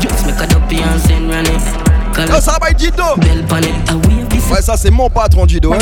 Just 0.00 0.26
make 0.26 0.40
a 0.40 0.46
dopey 0.46 0.80
and 0.80 1.00
send 1.02 1.28
running. 1.28 1.90
Oh, 2.32 2.40
ça 2.40 2.58
va 2.60 2.72
Dido. 2.72 3.16
Bell 3.16 3.44
pan 3.46 3.62
it, 3.62 3.90
a 3.90 3.94
this. 4.28 4.50
Ouais, 4.50 4.62
ça 4.62 4.76
c'est 4.76 4.90
mon 4.90 5.08
patron 5.08 5.46
Dido. 5.46 5.72
Hein. 5.72 5.78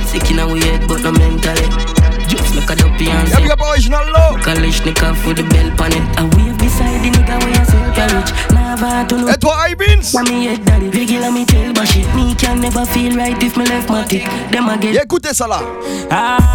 Sick 0.06 0.30
in 0.30 0.38
a 0.38 0.46
weird 0.46 0.86
but 0.88 1.02
no 1.02 1.12
mentally. 1.12 1.99
Just 2.30 2.54
make 2.54 2.70
a 2.70 2.76
dopey 2.76 3.10
and 3.10 3.28
say. 3.28 3.42
Yeah, 3.42 3.58
original 3.58 4.06
low. 4.14 4.38
Kalashnikov 4.38 5.18
with 5.26 5.38
the 5.38 5.42
bell 5.50 5.70
pan 5.76 5.92
it. 5.98 6.02
A 6.16 6.22
wave 6.36 6.56
beside 6.58 7.02
the 7.02 7.10
nigga 7.10 7.36
where 7.42 7.64
carriage. 7.92 8.30
Never 8.54 9.04
to 9.08 9.14
know. 9.18 9.28
Et 9.28 9.36
toi, 9.36 9.66
Ibins? 9.68 10.14
Na 10.14 10.22
me 10.22 10.46
head 10.46 10.64
daddy. 10.64 10.90
Regular 10.90 11.32
me 11.32 11.44
tell. 11.44 11.72
Me 12.14 12.34
can 12.36 12.60
never 12.60 12.86
feel 12.86 13.16
right 13.16 13.42
if 13.42 13.56
me 13.56 13.66
left 13.66 13.90
my 13.90 14.04
tick. 14.04 14.28
Them 14.52 14.68
a 14.68 14.78
get. 14.78 14.94
Yeah, 14.94 15.02
écoutez 15.02 15.34
ça 15.34 15.48
là. 15.48 15.60
Ah, 16.08 16.46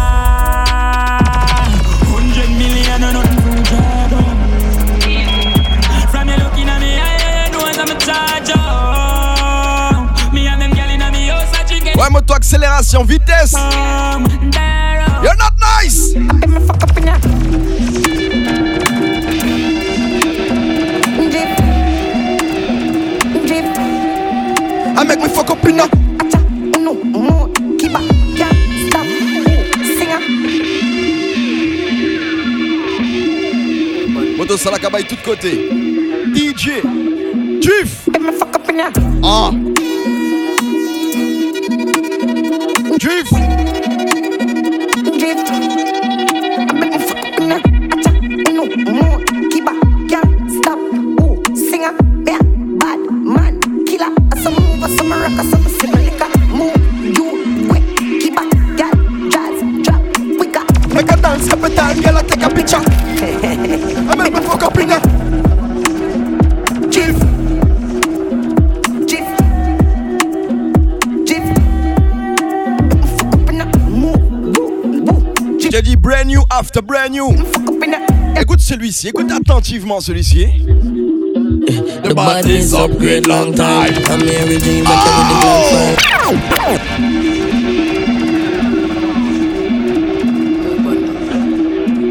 100 2.08 2.48
million 2.56 3.04
or 3.04 3.12
nothing. 3.12 3.36
From 6.10 6.28
you 6.28 6.36
looking 6.36 6.68
at 6.70 6.80
me, 6.80 6.98
I 6.98 7.50
know 7.52 7.60
I'm 7.60 7.90
a. 7.90 7.96
Ouais, 11.96 12.10
moto 12.10 12.34
accélération, 12.34 13.04
vitesse. 13.04 13.54
You're 15.22 15.36
not 15.36 15.54
nice. 15.60 16.14
I 24.98 25.04
make 25.04 25.20
me 25.20 25.28
fuck 25.28 25.50
up 25.50 25.64
in 25.64 25.80
a. 25.80 25.86
No 26.78 26.94
more, 26.94 27.48
keep 27.78 27.94
up, 27.94 28.02
yeah, 28.34 28.50
stop, 28.88 29.06
singer. 29.98 30.20
Moto 34.38 34.56
Salakabaye 34.56 35.04
tout 35.04 35.18
côté. 35.24 35.68
DJ. 36.34 36.82
Jif. 37.60 38.08
Ah. 39.22 39.50
Jif. 42.98 43.35
Celui-ci, 78.96 79.08
écoute 79.08 79.30
attentivement 79.32 80.00
celui-ci. 80.00 80.46
The 82.02 82.14
body's 82.14 82.72
oh! 82.72 82.84
upgrade 82.84 83.26
long 83.26 83.52
time. 83.54 83.92
I'm 84.08 84.20
here 84.20 84.46
with 84.46 84.66
you, 84.66 84.84
but 84.84 84.96
Glock 86.48 86.80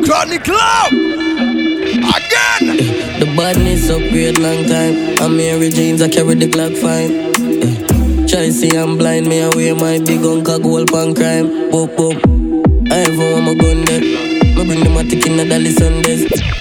Chronic 0.06 0.44
Club! 0.44 0.92
Again! 2.14 2.78
The 3.20 3.26
badness 3.36 3.90
upgrade 3.90 4.38
long 4.40 4.66
time. 4.66 5.16
I'm 5.22 5.40
here 5.40 5.58
with 5.58 5.76
jeans, 5.76 6.02
I 6.02 6.10
carry 6.10 6.36
the 6.36 6.48
Glock 6.48 6.78
fine. 6.78 7.34
Try 8.28 8.50
see 8.50 8.78
I'm 8.78 8.98
blind, 8.98 9.28
me 9.28 9.40
away 9.42 9.74
my 9.74 10.00
big 10.00 10.24
uncle 10.24 10.60
gold 10.60 10.92
pan 10.92 11.16
crime. 11.16 11.72
Boop 11.72 11.96
boop. 11.96 12.20
I 12.92 12.98
ever 13.10 13.32
want 13.34 13.46
my 13.46 13.54
gun 13.56 13.86
there. 13.86 14.02
Me 14.02 14.66
bring 14.66 14.84
the 14.84 14.90
matic 14.90 15.26
in 15.26 15.38
the 15.38 15.72
Sundays. 15.72 16.55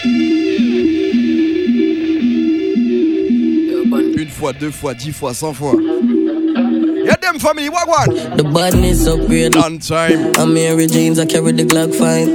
Fois, 4.44 4.52
deux 4.52 4.70
fois, 4.70 4.92
dix 4.92 5.10
fois, 5.10 5.32
cent 5.32 5.54
fois. 5.54 5.72
Yeah, 5.72 7.16
them 7.16 7.38
family, 7.38 7.70
what 7.70 7.88
one? 7.88 8.36
The 8.36 8.44
badness 8.44 9.06
upgrade 9.06 9.54
long 9.54 9.78
time. 9.78 10.34
I'm 10.36 10.54
here 10.54 10.76
with 10.76 10.92
jeans, 10.92 11.18
I 11.18 11.24
carry 11.24 11.52
the 11.52 11.64
Glock 11.64 11.94
fine. 11.94 12.28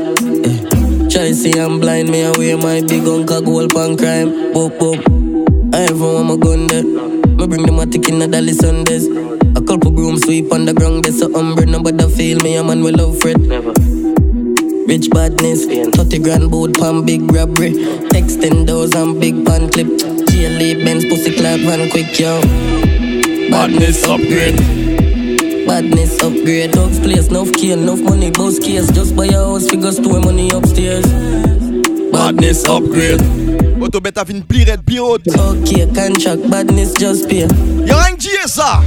Eh, 0.43 1.07
Try 1.09 1.31
see 1.33 1.53
I'm 1.53 1.79
blind, 1.79 2.09
me 2.09 2.23
away 2.23 2.55
my 2.55 2.81
big 2.81 3.05
uncle 3.05 3.41
gold 3.43 3.75
pan 3.75 3.95
crime. 3.95 4.29
Boop 4.53 4.79
boop. 4.79 4.97
I 5.75 5.81
ever 5.81 5.99
want 5.99 6.29
my 6.29 6.37
gun 6.37 6.65
there. 6.65 6.81
Me 6.83 7.45
bring 7.45 7.61
the 7.61 7.71
matic 7.71 8.09
in 8.09 8.17
the 8.17 8.27
Dolly 8.27 8.53
Sundays. 8.53 9.05
A 9.55 9.61
couple 9.61 9.91
broom 9.91 10.17
sweep 10.17 10.51
on 10.51 10.65
the 10.65 10.73
ground, 10.73 11.03
there's 11.05 11.21
a 11.21 11.27
umbre, 11.27 11.67
nobody 11.67 12.09
feel 12.15 12.39
me, 12.39 12.55
a 12.55 12.63
man 12.63 12.81
will 12.81 12.95
love 12.95 13.19
Fred. 13.19 13.39
Never. 13.39 13.73
Rich 14.87 15.11
badness, 15.11 15.65
30 15.95 16.17
grand 16.23 16.49
boat 16.49 16.73
pan 16.75 17.05
big 17.05 17.21
robbery. 17.31 17.73
Texting 18.09 18.65
doors 18.65 18.95
and 18.95 19.21
big 19.21 19.45
pan 19.45 19.69
clip. 19.69 20.08
GLA 20.39 20.85
Benz 20.85 21.03
pussy 21.03 21.31
clap 21.31 21.59
van 21.59 21.89
quick 21.89 22.17
yo. 22.17 22.39
Badness 23.51 24.05
upgrade. 24.07 24.55
Badness 25.67 26.17
upgrade. 26.23 26.71
Dogs 26.71 26.97
place, 26.97 27.27
enough 27.27 27.51
kill, 27.51 27.77
enough 27.77 27.99
money, 27.99 28.31
boss 28.31 28.57
case. 28.57 28.89
Just 28.91 29.17
buy 29.17 29.25
a 29.25 29.33
house, 29.33 29.69
figure 29.69 29.91
store 29.91 30.21
money 30.21 30.49
upstairs. 30.51 31.05
Badness 32.13 32.63
upgrade. 32.69 33.21
Auto 33.81 33.99
bête 33.99 34.17
a 34.17 34.23
fait 34.23 34.31
une 34.31 34.43
pire 34.43 34.67
red 34.67 34.81
pire 34.85 35.03
haute. 35.03 35.27
Ok, 35.27 35.75
contract, 35.93 36.47
badness 36.47 36.93
just 36.97 37.27
pay. 37.27 37.45
Y'a 37.85 37.97
rien 37.97 38.15
que 38.15 38.21
dit 38.21 38.29
ça. 38.45 38.79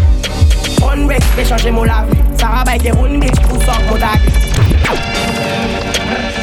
On 0.83 1.05
break, 1.05 1.21
j'ai 1.37 1.45
changé 1.45 1.71
mon 1.71 1.85
lave. 1.85 2.09
Ça 2.41 2.47
rabaille 2.47 2.79
des 2.79 2.93
round 2.93 3.21
bitch 3.21 3.39
pour 3.43 3.63
sortir 3.63 3.91
mon 3.91 3.99
tag. 3.99 4.21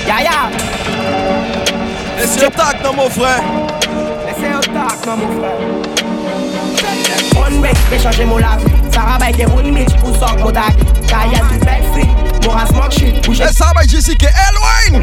Ya 0.07 0.21
ya. 0.21 0.51
Laissez 2.19 2.41
le 2.41 2.51
tac, 2.51 2.83
non, 2.83 2.93
mon 2.93 3.09
frère. 3.09 3.78
akman 4.89 5.17
mou 5.21 5.31
fè 5.41 5.51
On 7.39 7.61
bek, 7.61 7.77
pe 7.89 7.99
chanje 8.01 8.25
mou 8.25 8.39
la 8.41 8.55
vi 8.61 8.71
Sara 8.93 9.17
bay 9.21 9.33
gen 9.37 9.51
on 9.55 9.69
mit, 9.73 9.91
pou 10.01 10.13
sok 10.17 10.39
mou 10.41 10.53
ras 12.55 12.71
shit 12.95 13.29
E 13.29 13.49
sa 13.53 13.71
bay 13.75 13.87
jisi 13.89 14.15
ke 14.19 14.29
elwain 14.47 14.99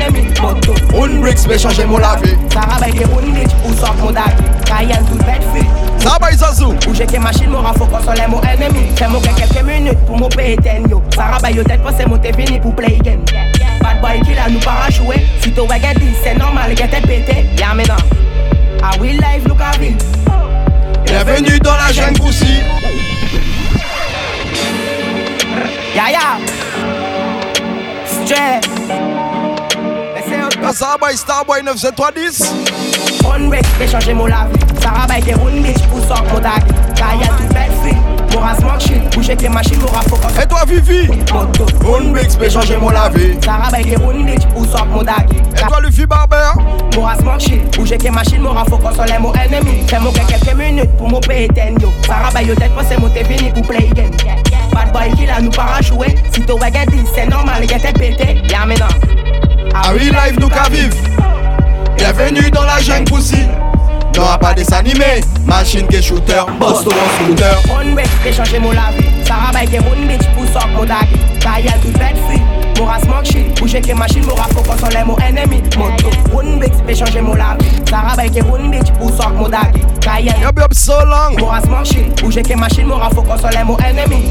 On 0.94 1.18
bek, 1.22 1.42
pe 1.46 1.58
chanje 1.62 1.86
mou 1.86 2.02
la 2.02 2.16
vi 2.22 2.34
Sara 2.54 2.80
bay 2.82 2.94
gen 2.96 3.14
on 3.16 3.30
mit, 3.34 3.52
pou 3.62 3.74
sok 3.80 3.96
mou 4.02 4.14
dagi 4.16 4.46
Kaya 4.66 5.00
di 5.10 5.20
bek 5.22 5.46
fi 5.54 5.66
Saba 6.02 6.30
Izazou 6.34 6.74
Ou 6.86 6.94
jeke 6.94 7.18
machin 7.22 7.50
mou 7.50 7.62
rafo 7.64 7.86
konsole 7.92 8.26
mou 8.32 8.42
enemi 8.52 8.88
Fè 8.98 9.10
mou 9.12 9.22
gen 9.22 9.66
minute 9.66 9.98
pou 10.06 10.18
mou 10.18 10.32
pe 10.34 10.52
eten 10.56 10.88
yo 10.90 11.02
Sara 11.14 11.40
bay 11.42 11.54
yo 11.58 11.64
play 12.76 12.98
gen 13.04 13.22
Bad 13.82 14.00
boy 14.02 14.20
ki 14.26 14.34
la 14.34 14.48
para 14.64 14.90
choué 14.90 15.22
Si 15.42 15.50
to 15.52 15.64
we 15.64 15.78
gen 15.78 15.98
di, 15.98 16.14
se 16.22 16.34
normal 16.34 16.74
gen 16.74 16.90
te 16.90 17.00
pete 17.06 17.44
Yamena 17.60 17.96
ah 18.82 18.90
oui, 19.00 19.12
live, 19.12 19.46
look 19.48 19.60
à 19.60 19.76
ville. 19.78 19.96
Bienvenue 21.04 21.58
dans 21.60 21.76
la 21.76 21.92
jungle 21.92 22.20
Pussy. 22.20 22.60
Ya 25.94 26.10
ya. 26.10 26.38
Straight. 28.06 28.66
Starboy, 30.72 31.16
Starboy 31.16 31.62
97310. 31.62 32.52
On 33.24 33.48
break, 33.48 33.64
j'ai 33.78 33.88
changé 33.88 34.12
mon 34.12 34.26
lave. 34.26 34.50
Sarah 34.82 35.06
Bay, 35.06 35.20
des 35.22 35.34
round 35.34 35.62
bitch 35.62 35.82
pour 35.88 36.00
sortir 36.00 36.24
mon 36.34 36.40
tag. 36.40 36.62
Kaya 36.94 37.28
tout 37.28 37.54
bête 37.54 37.72
free. 37.80 38.05
Mora 38.36 38.54
smart 38.54 38.78
shit, 38.78 39.02
bouche 39.14 39.28
avec 39.28 39.40
les 39.40 39.48
machines, 39.48 39.80
Mora 39.80 40.02
fuck. 40.02 40.20
Et 40.42 40.46
toi, 40.46 40.60
Vivi? 40.68 41.08
On 41.86 42.00
mix, 42.12 42.36
mais 42.38 42.50
changer 42.50 42.76
mon 42.76 42.90
lavé. 42.90 43.38
Sarah 43.42 43.68
avec 43.68 43.86
les 43.86 43.96
on 43.96 44.60
ou 44.60 44.64
soit 44.66 44.84
mon 44.84 45.02
dagui. 45.02 45.38
Et 45.56 45.66
toi, 45.66 45.80
Luffy 45.80 46.04
Barber? 46.04 46.52
Mora 46.94 47.16
smart 47.16 47.40
shit, 47.40 47.74
bouge 47.74 47.92
avec 47.92 48.02
les 48.02 48.10
machines, 48.10 48.42
Mora 48.42 48.66
fuck 48.66 48.84
up, 48.84 48.94
soleil 48.94 49.18
mon 49.20 49.32
ennemi. 49.32 49.86
Fais 49.88 49.98
mon 49.98 50.12
quelques 50.12 50.54
minutes 50.54 50.94
pour 50.98 51.08
mon 51.08 51.20
pays 51.20 51.48
yo. 51.80 51.90
Sarah 52.06 52.30
baille 52.30 52.54
tête, 52.54 52.74
moi 52.74 52.82
c'est 52.86 53.00
mon 53.00 53.08
t'es 53.08 53.24
fini 53.24 53.50
pour 53.52 53.62
play 53.62 53.88
again. 53.90 54.10
Bad 54.70 54.92
boy 54.92 55.10
qui 55.16 55.24
là 55.24 55.40
nous 55.40 55.50
para 55.50 55.80
jouer. 55.80 56.14
Si 56.34 56.42
t'as 56.42 56.52
regardé, 56.52 56.98
c'est 57.14 57.26
normal, 57.26 57.64
y'a 57.64 57.78
t'es 57.78 57.92
pété. 57.94 58.42
Y'a 58.50 58.66
maintenant. 58.66 58.86
Ah 59.74 59.92
oui, 59.94 60.10
live 60.10 60.38
nous 60.38 60.48
qu'à 60.48 60.68
vivre. 60.68 60.94
Bienvenue 61.96 62.50
dans 62.50 62.64
la 62.64 62.80
jungle 62.80 63.10
poussine. 63.10 63.48
J'en 64.16 64.24
a 64.24 64.38
pas 64.38 64.54
désanimer 64.54 65.20
Machine 65.44 65.86
qui 65.88 66.02
shooter, 66.02 66.40
boss 66.58 66.82
tout 66.82 66.90
en 66.90 67.24
scooter. 67.24 67.62
On 67.70 67.94
bet, 67.94 68.04
échanger 68.26 68.58
mon 68.58 68.72
lavé 68.72 69.04
Sarah 69.26 69.52
bay 69.52 69.66
qui 69.66 69.78
mon 69.78 69.90
bitch, 70.08 70.26
pousse 70.34 70.56
up 70.56 70.70
mon 70.74 70.86
dagé 70.86 71.18
Taïa 71.38 71.72
tout 71.82 71.92
tête 71.92 72.16
free 72.26 72.40
Mora 72.78 72.98
smoke 72.98 73.26
shit, 73.26 73.60
bouger 73.60 73.82
que 73.82 73.92
machine, 73.92 74.24
mora 74.24 74.44
focus 74.44 74.82
on 74.82 74.88
les 74.88 75.04
mots 75.04 75.18
ennemis 75.18 75.62
Moto, 75.76 76.08
on 76.34 76.56
bet, 76.56 76.72
échanger 76.88 77.20
mon 77.20 77.34
lavé 77.34 77.66
Sarah 77.90 78.16
bay 78.16 78.30
qui 78.30 78.40
mon 78.40 78.70
bitch, 78.70 78.90
pousse 78.98 79.20
up 79.20 79.34
mon 79.34 79.50
dagé 79.50 79.84
Taïa 80.00 80.32
Yup 80.40 80.58
yup 80.60 80.72
so 80.72 80.94
long. 81.04 81.38
Mora 81.38 81.60
smoke 81.60 81.84
shit, 81.84 82.22
bouger 82.22 82.42
que 82.42 82.56
machine, 82.56 82.86
mora 82.86 83.10
focus 83.10 83.44
on 83.44 83.50
les 83.50 83.64
mots 83.64 83.76
ennemis 83.84 84.30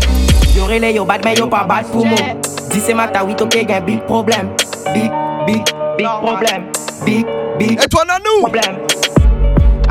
Yo 0.56 0.66
relé 0.66 0.96
yo 0.96 1.06
bad 1.06 1.24
mais 1.24 1.36
yo 1.36 1.46
pas 1.46 1.64
bad 1.64 1.86
pour 1.92 2.08
moi. 2.08 2.18
Dis 2.72 2.82
c'est 2.84 2.96
ma 2.96 3.06
oui 3.24 3.36
ok 3.40 3.66
gain 3.68 3.82
big 3.82 4.02
problème. 4.06 4.50
Big, 4.96 5.12
big, 5.46 5.64
big 5.96 6.08
problème. 6.08 6.64
Big, 7.06 7.26
big, 7.60 7.80
et 7.80 7.88
problème. 7.88 8.78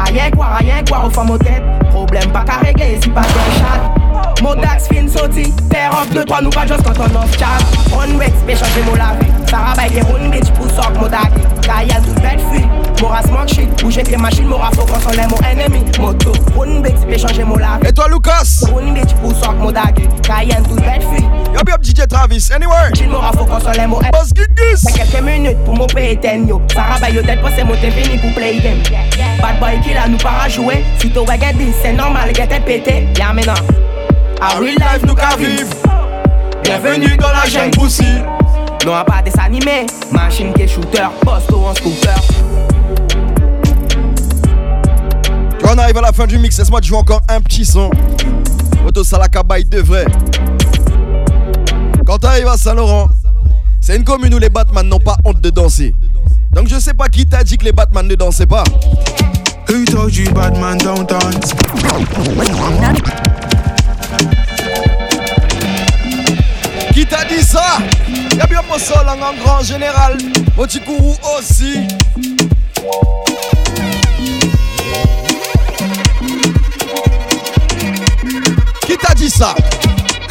Ayen 0.07 0.37
kwa, 0.37 0.59
ayen 0.59 0.87
kwa, 0.89 1.05
ou 1.05 1.11
fa 1.11 1.25
motet 1.25 1.63
Problem 1.91 2.33
pa 2.33 2.45
ka 2.45 2.61
rege, 2.65 2.99
si 3.03 3.11
pa 3.11 3.23
gen 3.31 3.55
chat. 3.59 4.03
Modax 4.43 4.89
fin 4.89 5.09
soti, 5.09 5.47
ter 5.71 5.89
off 5.95 6.11
2-3 6.13 6.43
nou 6.43 6.51
pa 6.53 6.67
just 6.69 6.85
konton 6.85 7.17
off 7.17 7.37
chat. 7.39 7.75
On 7.95 8.19
rex 8.19 8.35
pe 8.47 8.57
chanje 8.59 8.83
mou 8.85 8.99
lave 8.99 9.27
Sarabay 9.51 9.93
gen 9.95 10.05
roun 10.09 10.31
bitch 10.33 10.51
pou 10.57 10.69
sok 10.75 10.99
mou 10.99 11.09
dake 11.13 11.45
Kayal 11.65 12.03
tout 12.05 12.19
bet 12.25 12.43
fui, 12.49 12.65
mou 13.01 13.13
ras 13.13 13.29
mank 13.31 13.55
shit 13.55 13.71
Bouje 13.83 14.05
kre 14.07 14.19
machin, 14.21 14.49
mou 14.51 14.59
rafo 14.59 14.87
konsole 14.91 15.29
mou 15.31 15.39
enemi 15.51 15.85
Moto, 16.03 16.35
roun 16.57 16.83
bitch 16.85 17.07
pe 17.09 17.21
chanje 17.23 17.47
mou 17.47 17.61
lave 17.63 17.87
Et 17.87 17.93
toi 17.93 18.09
Lucas? 18.11 18.65
Roun 18.73 18.93
bitch 18.97 19.15
pou 19.23 19.35
sok 19.39 19.61
mou 19.63 19.73
dake 19.73 20.09
Kayal 20.27 20.67
tout 20.67 20.83
bet 20.83 21.07
fui 21.13 21.23
Yup, 21.55 21.69
yup, 21.69 21.83
DJ 21.85 22.09
Travis, 22.09 22.51
anywhere. 22.51 22.91
Rafo 23.13 23.45
quand 23.45 23.61
on 23.65 23.73
est 23.73 23.87
mon 23.87 24.01
Boss 24.11 24.35
Gugus. 24.35 24.83
quelques 24.93 25.23
minutes 25.23 25.59
pour 25.65 25.77
mon 25.77 25.87
payer 25.87 26.19
yo. 26.49 26.61
Sarah 26.73 26.99
baille 26.99 27.23
tête 27.25 27.41
pas 27.41 27.51
c'est 27.55 27.63
mon 27.63 27.75
fini 27.75 28.19
pour 28.19 28.35
play 28.35 28.59
game. 28.59 28.83
Bad 29.41 29.61
boy 29.61 29.81
qui 29.81 29.95
là 29.95 30.09
nous 30.09 30.19
para 30.19 30.49
jouer. 30.49 30.85
Si 30.99 31.11
tu 31.11 31.19
wagon 31.21 31.57
dit 31.57 31.73
c'est 31.81 31.93
normal, 31.93 32.35
get 32.35 32.49
tête 32.49 32.65
pété. 32.65 33.07
Y'a 33.17 33.33
maintenant. 33.33 33.55
Ah 34.41 34.57
oui, 34.61 34.75
live 34.77 35.07
nous 35.07 35.15
qu'à 35.15 35.37
vivre. 35.37 35.71
Bienvenue 36.65 37.17
dans 37.17 37.31
la 37.31 37.47
jungle 37.47 37.79
Pussy. 37.79 38.03
Non, 38.85 39.05
pas 39.05 39.23
des 39.23 39.33
animés. 39.39 39.87
Machine 40.11 40.53
qui 40.55 40.67
shooter. 40.67 41.07
Posto 41.21 41.67
en 41.67 41.75
scooter. 41.77 42.17
On 45.71 45.79
arrive 45.79 45.99
à 45.99 46.03
la 46.03 46.13
fin 46.13 46.27
du 46.27 46.37
mix. 46.37 46.59
Laisse-moi 46.59 46.81
jouer 46.83 46.99
encore 46.99 47.21
un 47.29 47.41
petit 47.41 47.65
son. 47.65 47.91
Moto 48.83 49.05
Salakabaye 49.05 49.65
de 49.65 49.81
vrai. 49.81 50.05
Quand 52.07 52.19
t'arrives 52.19 52.49
à 52.49 52.57
Saint-Laurent, 52.59 53.09
c'est 53.81 53.97
une 53.97 54.05
commune 54.05 54.35
où 54.35 54.39
les 54.39 54.51
Batman 54.51 54.87
n'ont 54.87 54.99
pas 54.99 55.17
honte 55.25 55.41
de 55.41 55.49
danser. 55.49 55.95
Donc 56.53 56.69
je 56.69 56.79
sais 56.79 56.93
pas 56.93 57.09
qui 57.09 57.27
t'a 57.27 57.43
dit 57.43 57.57
que 57.57 57.65
les 57.65 57.73
Batman 57.73 58.07
ne 58.07 58.15
dansaient 58.15 58.47
pas. 58.47 58.65
Who 59.69 59.85
told 59.87 60.15
you 60.15 60.31
Batman 60.33 60.77
don't 60.79 61.07
dance? 61.07 61.55
Qui 66.93 67.07
t'a 67.07 67.25
dit 67.25 67.43
ça? 67.43 67.79
Y'a 68.37 68.47
bien 68.47 68.61
mon 68.69 68.79
sol 68.79 69.07
en 69.09 69.43
grand 69.43 69.63
général. 69.63 70.19
Motikuru 70.57 71.15
aussi. 71.39 71.79
Qui 78.87 78.97
t'a 78.99 79.15
dit 79.15 79.31
ça? 79.31 79.55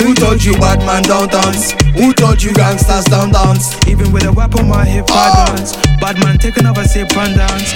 Who 0.03 0.13
told 0.13 0.43
you 0.43 0.51
bad 0.55 0.79
man 0.79 1.03
don't 1.03 1.31
dance? 1.31 1.71
Who 1.95 2.11
told 2.11 2.43
you 2.43 2.53
gangsters 2.53 3.05
don't 3.05 3.31
dance? 3.31 3.71
Even 3.87 4.11
with 4.11 4.25
a 4.25 4.33
whip 4.33 4.53
on 4.55 4.67
my 4.67 4.83
hip, 4.83 5.05
I 5.07 5.31
oh. 5.31 5.55
dance. 5.55 5.77
Bad 6.01 6.19
man 6.19 6.37
take 6.37 6.57
another 6.57 6.83
sip 6.83 7.15
and 7.15 7.37
dance. 7.37 7.71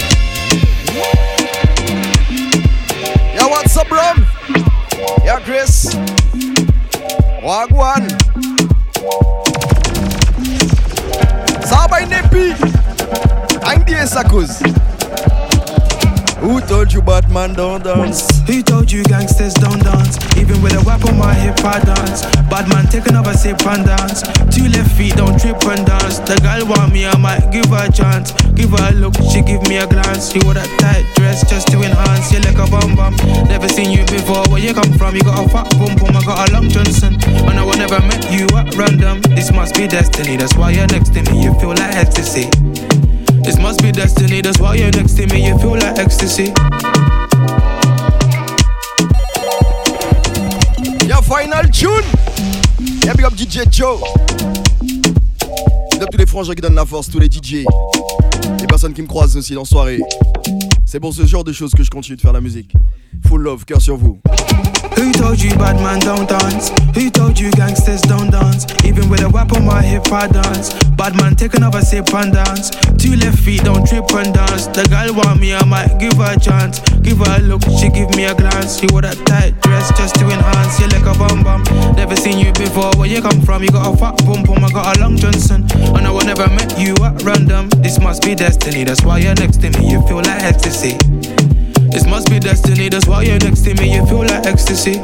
Y'a 3.34 3.48
what's 3.48 3.74
up, 3.78 3.88
bro? 3.88 4.12
Y'a 5.24 5.40
Chris. 5.40 5.94
Wagwan. 7.40 8.04
Saba 11.64 12.04
Nepi. 12.04 12.52
Andy 13.66 13.94
et 13.94 14.06
sa 14.06 14.22
cause. 14.22 14.60
Who 16.40 16.60
told 16.60 16.92
you 16.92 17.02
Batman 17.02 17.54
don't 17.54 17.82
dance? 17.82 18.40
Who 18.46 18.62
told 18.62 18.90
you 18.90 19.02
gangsters 19.04 19.54
don't 19.54 19.82
dance? 19.82 20.18
Even 20.38 20.62
with 20.62 20.74
a 20.74 20.82
whip 20.86 21.04
on 21.04 21.18
my 21.18 21.34
hip, 21.34 21.58
I 21.64 21.80
dance. 21.80 22.22
Badman 22.48 22.86
take 22.86 23.06
another 23.06 23.34
sip 23.34 23.60
and 23.66 23.84
dance. 23.84 24.22
Two 24.54 24.68
left 24.70 24.94
feet, 24.96 25.16
don't 25.16 25.38
trip 25.38 25.58
and 25.66 25.84
dance. 25.84 26.18
The 26.20 26.38
girl 26.40 26.66
want 26.70 26.92
me, 26.92 27.06
I 27.06 27.16
might 27.18 27.50
give 27.50 27.66
her 27.66 27.86
a 27.86 27.92
chance. 27.92 28.32
Give 28.54 28.70
her 28.70 28.90
a 28.90 28.94
look, 28.94 29.14
she 29.30 29.42
give 29.42 29.62
me 29.68 29.78
a 29.78 29.86
glance. 29.86 30.30
She 30.32 30.38
wore 30.44 30.54
that 30.54 30.70
tight 30.78 31.04
dress 31.16 31.42
just 31.48 31.68
to 31.68 31.82
enhance. 31.82 32.32
You 32.32 32.40
like 32.40 32.58
a 32.58 32.70
bum 32.70 32.94
bum. 32.94 33.16
Never 33.50 33.68
seen 33.68 33.90
you 33.90 34.06
before. 34.06 34.46
Where 34.48 34.62
you 34.62 34.74
come 34.74 34.92
from? 34.94 35.16
You 35.16 35.22
got 35.22 35.44
a 35.44 35.48
fat 35.48 35.70
boom 35.74 35.94
boom. 35.98 36.16
I 36.16 36.22
got 36.24 36.48
a 36.48 36.52
long 36.52 36.68
Johnson. 36.70 37.18
And 37.50 37.58
I 37.58 37.64
would 37.64 37.78
never 37.78 38.00
met 38.06 38.30
you 38.30 38.46
at 38.54 38.74
random. 38.76 39.22
This 39.34 39.52
must 39.52 39.74
be 39.74 39.86
destiny. 39.86 40.36
That's 40.36 40.54
why 40.56 40.70
you're 40.70 40.86
next 40.86 41.14
to 41.14 41.22
me. 41.30 41.42
You 41.42 41.54
feel 41.58 41.74
like 41.74 41.94
ecstasy. 41.94 42.50
This 43.48 43.58
must 43.60 43.82
be 43.82 43.90
destiny. 43.90 44.42
That's 44.42 44.60
why 44.60 44.74
you're 44.74 44.90
next 44.90 45.14
to 45.14 45.26
me. 45.28 45.46
You 45.46 45.58
feel 45.58 45.70
like 45.70 45.98
ecstasy. 45.98 46.52
Y'a 51.08 51.22
Final 51.22 51.66
Tune. 51.72 52.04
Y'a 53.06 53.14
Big 53.14 53.24
Up 53.24 53.32
DJ 53.32 53.66
Joe. 53.70 54.00
Big 54.82 56.02
Up 56.02 56.10
tous 56.10 56.18
les 56.18 56.26
frangins 56.26 56.54
qui 56.54 56.60
donnent 56.60 56.74
la 56.74 56.84
force, 56.84 57.08
tous 57.08 57.20
les 57.20 57.30
DJ. 57.30 57.64
Les 58.60 58.66
personnes 58.66 58.92
qui 58.92 59.00
me 59.00 59.06
croisent 59.06 59.38
aussi 59.38 59.54
dans 59.54 59.64
soirée. 59.64 60.00
C'est 60.84 61.00
pour 61.00 61.14
ce 61.14 61.24
genre 61.24 61.42
de 61.42 61.52
choses 61.54 61.72
que 61.72 61.82
je 61.82 61.88
continue 61.88 62.16
de 62.16 62.20
faire 62.20 62.34
la 62.34 62.42
musique. 62.42 62.74
Full 63.28 63.40
love, 63.40 63.64
cœur 63.64 63.80
sur 63.80 63.96
vous. 63.96 64.20
Who 64.98 65.12
told 65.12 65.40
you 65.40 65.50
bad 65.54 65.76
man 65.78 66.00
don't 66.00 66.28
dance? 66.28 66.70
Who 66.98 67.08
told 67.08 67.38
you 67.38 67.52
gangsters 67.52 68.02
don't 68.02 68.30
dance? 68.30 68.66
Even 68.84 69.08
with 69.08 69.22
a 69.22 69.30
whip 69.30 69.52
on 69.52 69.64
my 69.64 69.80
hip, 69.80 70.10
I 70.10 70.26
dance. 70.26 70.74
Badman 70.98 71.36
take 71.36 71.54
another 71.54 71.82
sip 71.82 72.12
and 72.14 72.32
dance. 72.34 72.70
Two 72.98 73.14
left 73.14 73.38
feet, 73.38 73.62
don't 73.62 73.86
trip 73.86 74.10
and 74.10 74.34
dance. 74.34 74.66
The 74.66 74.82
girl 74.90 75.14
want 75.14 75.38
me, 75.38 75.54
I 75.54 75.64
might 75.64 75.98
give 76.02 76.18
her 76.18 76.34
a 76.34 76.40
chance. 76.40 76.80
Give 76.98 77.18
her 77.18 77.38
a 77.38 77.42
look, 77.46 77.62
she 77.78 77.90
give 77.94 78.10
me 78.18 78.24
a 78.24 78.34
glance. 78.34 78.80
She 78.80 78.90
wore 78.90 79.02
that 79.02 79.14
tight 79.22 79.54
dress 79.62 79.86
just 79.94 80.16
to 80.16 80.26
enhance. 80.26 80.80
You 80.82 80.90
like 80.90 81.06
a 81.06 81.14
bum 81.14 81.46
bum. 81.46 81.62
Never 81.94 82.16
seen 82.16 82.42
you 82.42 82.52
before. 82.54 82.90
Where 82.98 83.06
you 83.06 83.22
come 83.22 83.40
from? 83.42 83.62
You 83.62 83.70
got 83.70 83.94
a 83.94 83.96
fat 83.96 84.18
bum 84.26 84.42
bum. 84.42 84.64
I 84.64 84.70
got 84.74 84.96
a 84.96 85.00
long 85.00 85.16
Johnson. 85.16 85.62
And 85.94 86.06
I 86.06 86.10
would 86.10 86.26
never 86.26 86.48
met 86.50 86.74
you 86.76 86.98
at 87.06 87.22
random. 87.22 87.70
This 87.86 88.00
must 88.00 88.22
be 88.26 88.34
destiny. 88.34 88.82
That's 88.82 89.04
why 89.04 89.18
you're 89.18 89.38
next 89.38 89.62
to 89.62 89.70
me. 89.78 89.90
You 89.90 90.02
feel 90.08 90.26
like 90.26 90.42
ecstasy. 90.42 90.98
This 91.90 92.06
must 92.06 92.28
be 92.30 92.38
destiny, 92.38 92.88
that's 92.88 93.06
why 93.06 93.22
you're 93.22 93.38
next 93.38 93.62
to 93.62 93.74
me, 93.74 93.94
you 93.94 94.04
feel 94.06 94.18
like 94.18 94.46
ecstasy. 94.46 95.00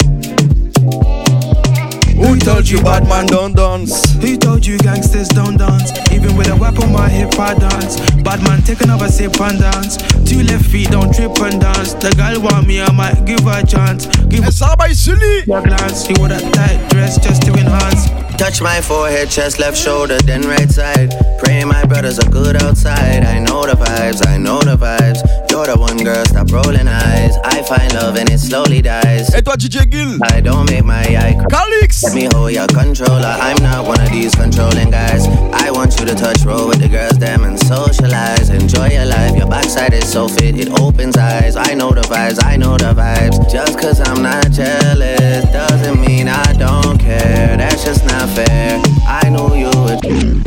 Who 2.17 2.39
told 2.39 2.69
you 2.69 2.81
bad 2.83 3.09
man 3.09 3.27
don't 3.27 3.55
dance? 3.55 4.13
Who 4.23 4.37
told 4.37 4.65
you 4.65 4.79
gangsters 4.79 5.29
don't 5.29 5.57
dance? 5.57 5.91
Even 6.13 6.37
with 6.37 6.49
a 6.49 6.57
whip 6.57 6.79
on 6.79 6.93
my 6.93 7.09
hip, 7.09 7.39
I 7.39 7.55
dance. 7.55 8.01
Bad 8.23 8.43
man, 8.43 8.63
take 8.63 8.81
another 8.83 9.09
sip 9.09 9.41
and 9.41 9.59
dance. 9.59 9.97
Two 10.25 10.43
left 10.43 10.67
feet, 10.67 10.91
don't 10.91 11.13
trip 11.15 11.37
and 11.41 11.61
dance. 11.61 11.95
The 11.95 12.15
girl 12.17 12.41
want 12.41 12.67
me, 12.67 12.81
I 12.81 12.91
might 12.93 13.25
give 13.25 13.41
her 13.41 13.61
a 13.61 13.67
chance. 13.67 14.07
Give 14.27 14.45
her 14.45 14.51
a 14.51 15.63
glance. 15.63 16.07
She 16.07 16.15
wore 16.19 16.29
that 16.29 16.43
tight 16.55 16.91
dress 16.91 17.19
just 17.19 17.43
to 17.43 17.53
enhance. 17.53 18.09
Touch 18.39 18.61
my 18.61 18.81
forehead, 18.81 19.31
chest, 19.31 19.59
left 19.59 19.77
shoulder, 19.77 20.19
then 20.23 20.43
right 20.43 20.71
side. 20.71 21.15
Pray 21.39 21.65
my 21.65 21.85
brothers 21.85 22.19
are 22.19 22.31
good 22.31 22.57
outside. 22.63 23.25
I 23.25 23.39
know 23.39 23.63
the 23.63 23.75
vibes, 23.75 24.27
I 24.27 24.39
know 24.39 24.61
the 24.61 24.77
vibes. 24.77 25.21
You're 25.51 25.67
the 25.67 25.77
one 25.79 25.99
girl, 25.99 26.25
stop 26.25 26.51
rolling 26.51 26.89
eyes. 26.89 27.37
I 27.45 27.63
find 27.63 27.93
love 27.95 28.17
and 28.17 28.29
it 28.31 28.39
slowly 28.39 28.83
dies. 28.83 29.33
Et 29.35 29.43
toi, 29.43 29.57
DJ 29.57 29.89
Gill? 29.89 30.19
I 30.25 30.41
don't 30.41 30.69
make 30.71 30.85
my 30.85 31.03
eye 31.03 31.39
Calix! 31.49 32.04
Let 32.05 32.15
me 32.15 32.29
hold 32.35 32.53
your 32.53 32.67
controller. 32.69 33.35
I'm 33.41 33.57
not 33.63 33.87
one 33.87 34.01
of 34.01 34.11
these 34.11 34.35
controlling 34.35 34.91
guys. 34.91 35.27
I 35.53 35.71
want 35.71 35.99
you 35.99 36.07
to 36.07 36.15
touch, 36.15 36.43
roll 36.45 36.69
with 36.69 36.81
the 36.81 36.89
girls, 36.89 37.19
them, 37.19 37.45
and 37.45 37.59
socialize. 37.59 38.51
Enjoy 38.51 38.89
your 38.89 39.07
life. 39.07 39.35
Your 39.37 39.49
backside 39.49 39.95
is 39.95 40.11
so 40.13 40.29
fit, 40.29 40.59
it 40.59 40.69
opens 40.79 41.17
eyes. 41.17 41.57
I 41.57 41.75
know 41.75 41.91
the 41.93 42.03
vibes, 42.03 42.45
I 42.45 42.57
know 42.57 42.77
the 42.77 42.93
vibes. 42.93 43.51
Just 43.51 43.79
cause 43.79 44.01
I'm 44.01 44.23
not 44.23 44.51
jealous 44.51 45.45
doesn't 45.51 46.01
mean 46.01 46.29
I 46.29 46.53
don't 46.53 46.99
care. 46.99 47.57
That's 47.57 47.85
just 47.85 48.05
not 48.07 48.29
fair. 48.31 48.81
I 49.07 49.29
knew 49.31 49.55
you 49.55 49.71
would. 49.83 50.45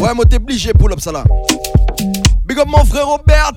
Ouais, 0.00 0.14
moi 0.14 0.24
t'es 0.24 0.36
obligé 0.36 0.72
pull 0.72 0.92
up 0.92 1.00
ça 1.00 1.12
là. 1.12 1.24
Big 2.44 2.58
up 2.58 2.68
mon 2.68 2.84
frère 2.84 3.06
Robert. 3.06 3.54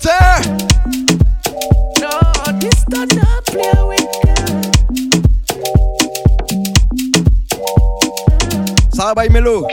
No, 2.00 2.60
this 2.60 2.84
does 2.90 3.16
not 3.16 3.46
play 3.46 3.84
with 3.88 4.31
Ça 9.02 9.16
va, 9.16 9.28
Melo. 9.30 9.66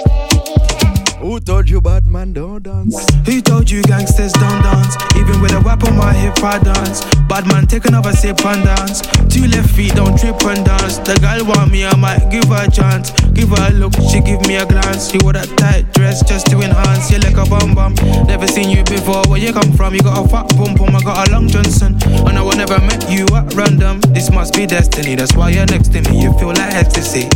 Who 1.21 1.39
told 1.39 1.69
you 1.69 1.83
bad 1.83 2.07
man 2.07 2.33
don't 2.33 2.63
dance? 2.63 2.97
Who 3.27 3.43
told 3.43 3.69
you 3.69 3.83
gangsters 3.83 4.33
don't 4.33 4.63
dance? 4.63 4.97
Even 5.17 5.43
with 5.43 5.53
a 5.53 5.61
whip 5.61 5.85
on 5.85 5.99
my 5.99 6.15
hip, 6.15 6.43
I 6.43 6.59
dance. 6.59 7.05
Bad 7.29 7.47
man, 7.47 7.67
take 7.67 7.85
another 7.85 8.13
sip 8.13 8.41
and 8.47 8.65
dance. 8.65 9.03
Two 9.29 9.45
left 9.49 9.69
feet, 9.77 9.93
don't 9.93 10.19
trip 10.19 10.41
and 10.49 10.65
dance. 10.65 10.97
The 11.05 11.21
girl 11.21 11.45
want 11.45 11.71
me, 11.71 11.85
I 11.85 11.95
might 11.97 12.31
give 12.31 12.49
her 12.49 12.65
a 12.65 12.71
chance. 12.71 13.11
Give 13.37 13.51
her 13.51 13.69
a 13.69 13.75
look, 13.77 13.93
she 14.09 14.21
give 14.25 14.41
me 14.49 14.57
a 14.57 14.65
glance. 14.65 15.11
She 15.13 15.19
wore 15.21 15.35
that 15.35 15.53
tight 15.59 15.93
dress 15.93 16.25
just 16.25 16.47
to 16.47 16.63
enhance. 16.63 17.11
You 17.13 17.19
like 17.19 17.37
a 17.37 17.45
bum 17.45 17.75
bum. 17.75 17.93
Never 18.25 18.47
seen 18.47 18.71
you 18.71 18.83
before. 18.85 19.29
Where 19.29 19.39
you 19.39 19.53
come 19.53 19.77
from? 19.77 19.93
You 19.93 20.01
got 20.01 20.25
a 20.25 20.27
fat 20.27 20.49
pum 20.57 20.75
pum. 20.75 20.97
I 20.97 21.03
got 21.05 21.29
a 21.29 21.33
long 21.33 21.49
Johnson. 21.49 22.01
And 22.25 22.39
I 22.39 22.41
will 22.41 22.57
never 22.57 22.81
met 22.81 23.05
you 23.13 23.29
at 23.37 23.53
random. 23.53 24.01
This 24.17 24.31
must 24.33 24.55
be 24.55 24.65
destiny. 24.65 25.17
That's 25.17 25.37
why 25.37 25.51
you're 25.51 25.69
next 25.69 25.93
to 25.93 26.01
me. 26.09 26.17
You 26.17 26.33
feel 26.39 26.57
like 26.57 26.73
ecstasy. 26.73 27.29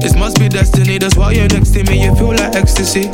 This 0.00 0.14
must 0.14 0.38
be 0.38 0.48
destiny, 0.48 0.98
that's 0.98 1.16
why 1.16 1.32
you're 1.32 1.48
next 1.48 1.72
to 1.74 1.84
me, 1.84 2.04
you 2.04 2.14
feel 2.16 2.28
like 2.28 2.54
ecstasy. 2.54 3.10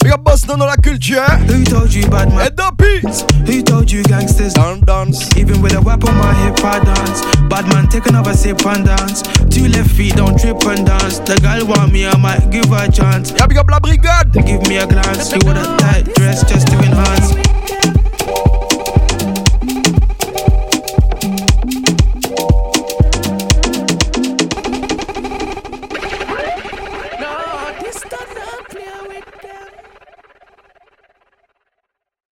Big 0.00 0.12
up 0.12 0.24
boss 0.24 0.42
dans 0.42 0.56
la 0.58 0.76
culture. 0.76 1.18
Eh? 1.18 1.36
Who 1.48 1.64
told 1.64 1.92
you 1.92 2.08
bad 2.08 2.28
man? 2.28 2.38
Head 2.38 2.56
the 2.56 2.72
peace. 2.78 3.24
Who 3.46 3.62
told 3.62 3.90
you 3.90 4.02
gangsters 4.04 4.54
don't 4.54 4.84
dance? 4.86 5.36
Even 5.36 5.60
with 5.60 5.74
a 5.74 5.80
whip 5.80 6.04
on 6.04 6.16
my 6.16 6.32
hip, 6.44 6.64
I 6.64 6.82
dance. 6.82 7.20
Bad 7.50 7.66
man, 7.68 7.88
take 7.88 8.06
another 8.06 8.32
sip 8.32 8.64
and 8.64 8.86
dance. 8.86 9.22
Two 9.50 9.68
left 9.68 9.90
feet, 9.90 10.14
don't 10.14 10.38
trip 10.38 10.64
and 10.64 10.86
dance. 10.86 11.18
The 11.18 11.38
girl 11.42 11.66
want 11.66 11.92
me, 11.92 12.06
I 12.06 12.16
might 12.16 12.48
give 12.50 12.66
her 12.70 12.86
a 12.86 12.90
chance. 12.90 13.32
Yeah, 13.32 13.46
big 13.46 13.58
up 13.58 13.68
la 13.68 13.80
brigade. 13.80 14.32
Give 14.32 14.62
me 14.68 14.78
a 14.78 14.86
glance, 14.86 15.30
she 15.30 15.36
with 15.44 15.58
a 15.58 15.76
tight 15.78 16.14
dress 16.14 16.42
just 16.48 16.68
to 16.68 16.78
enhance. 16.78 17.57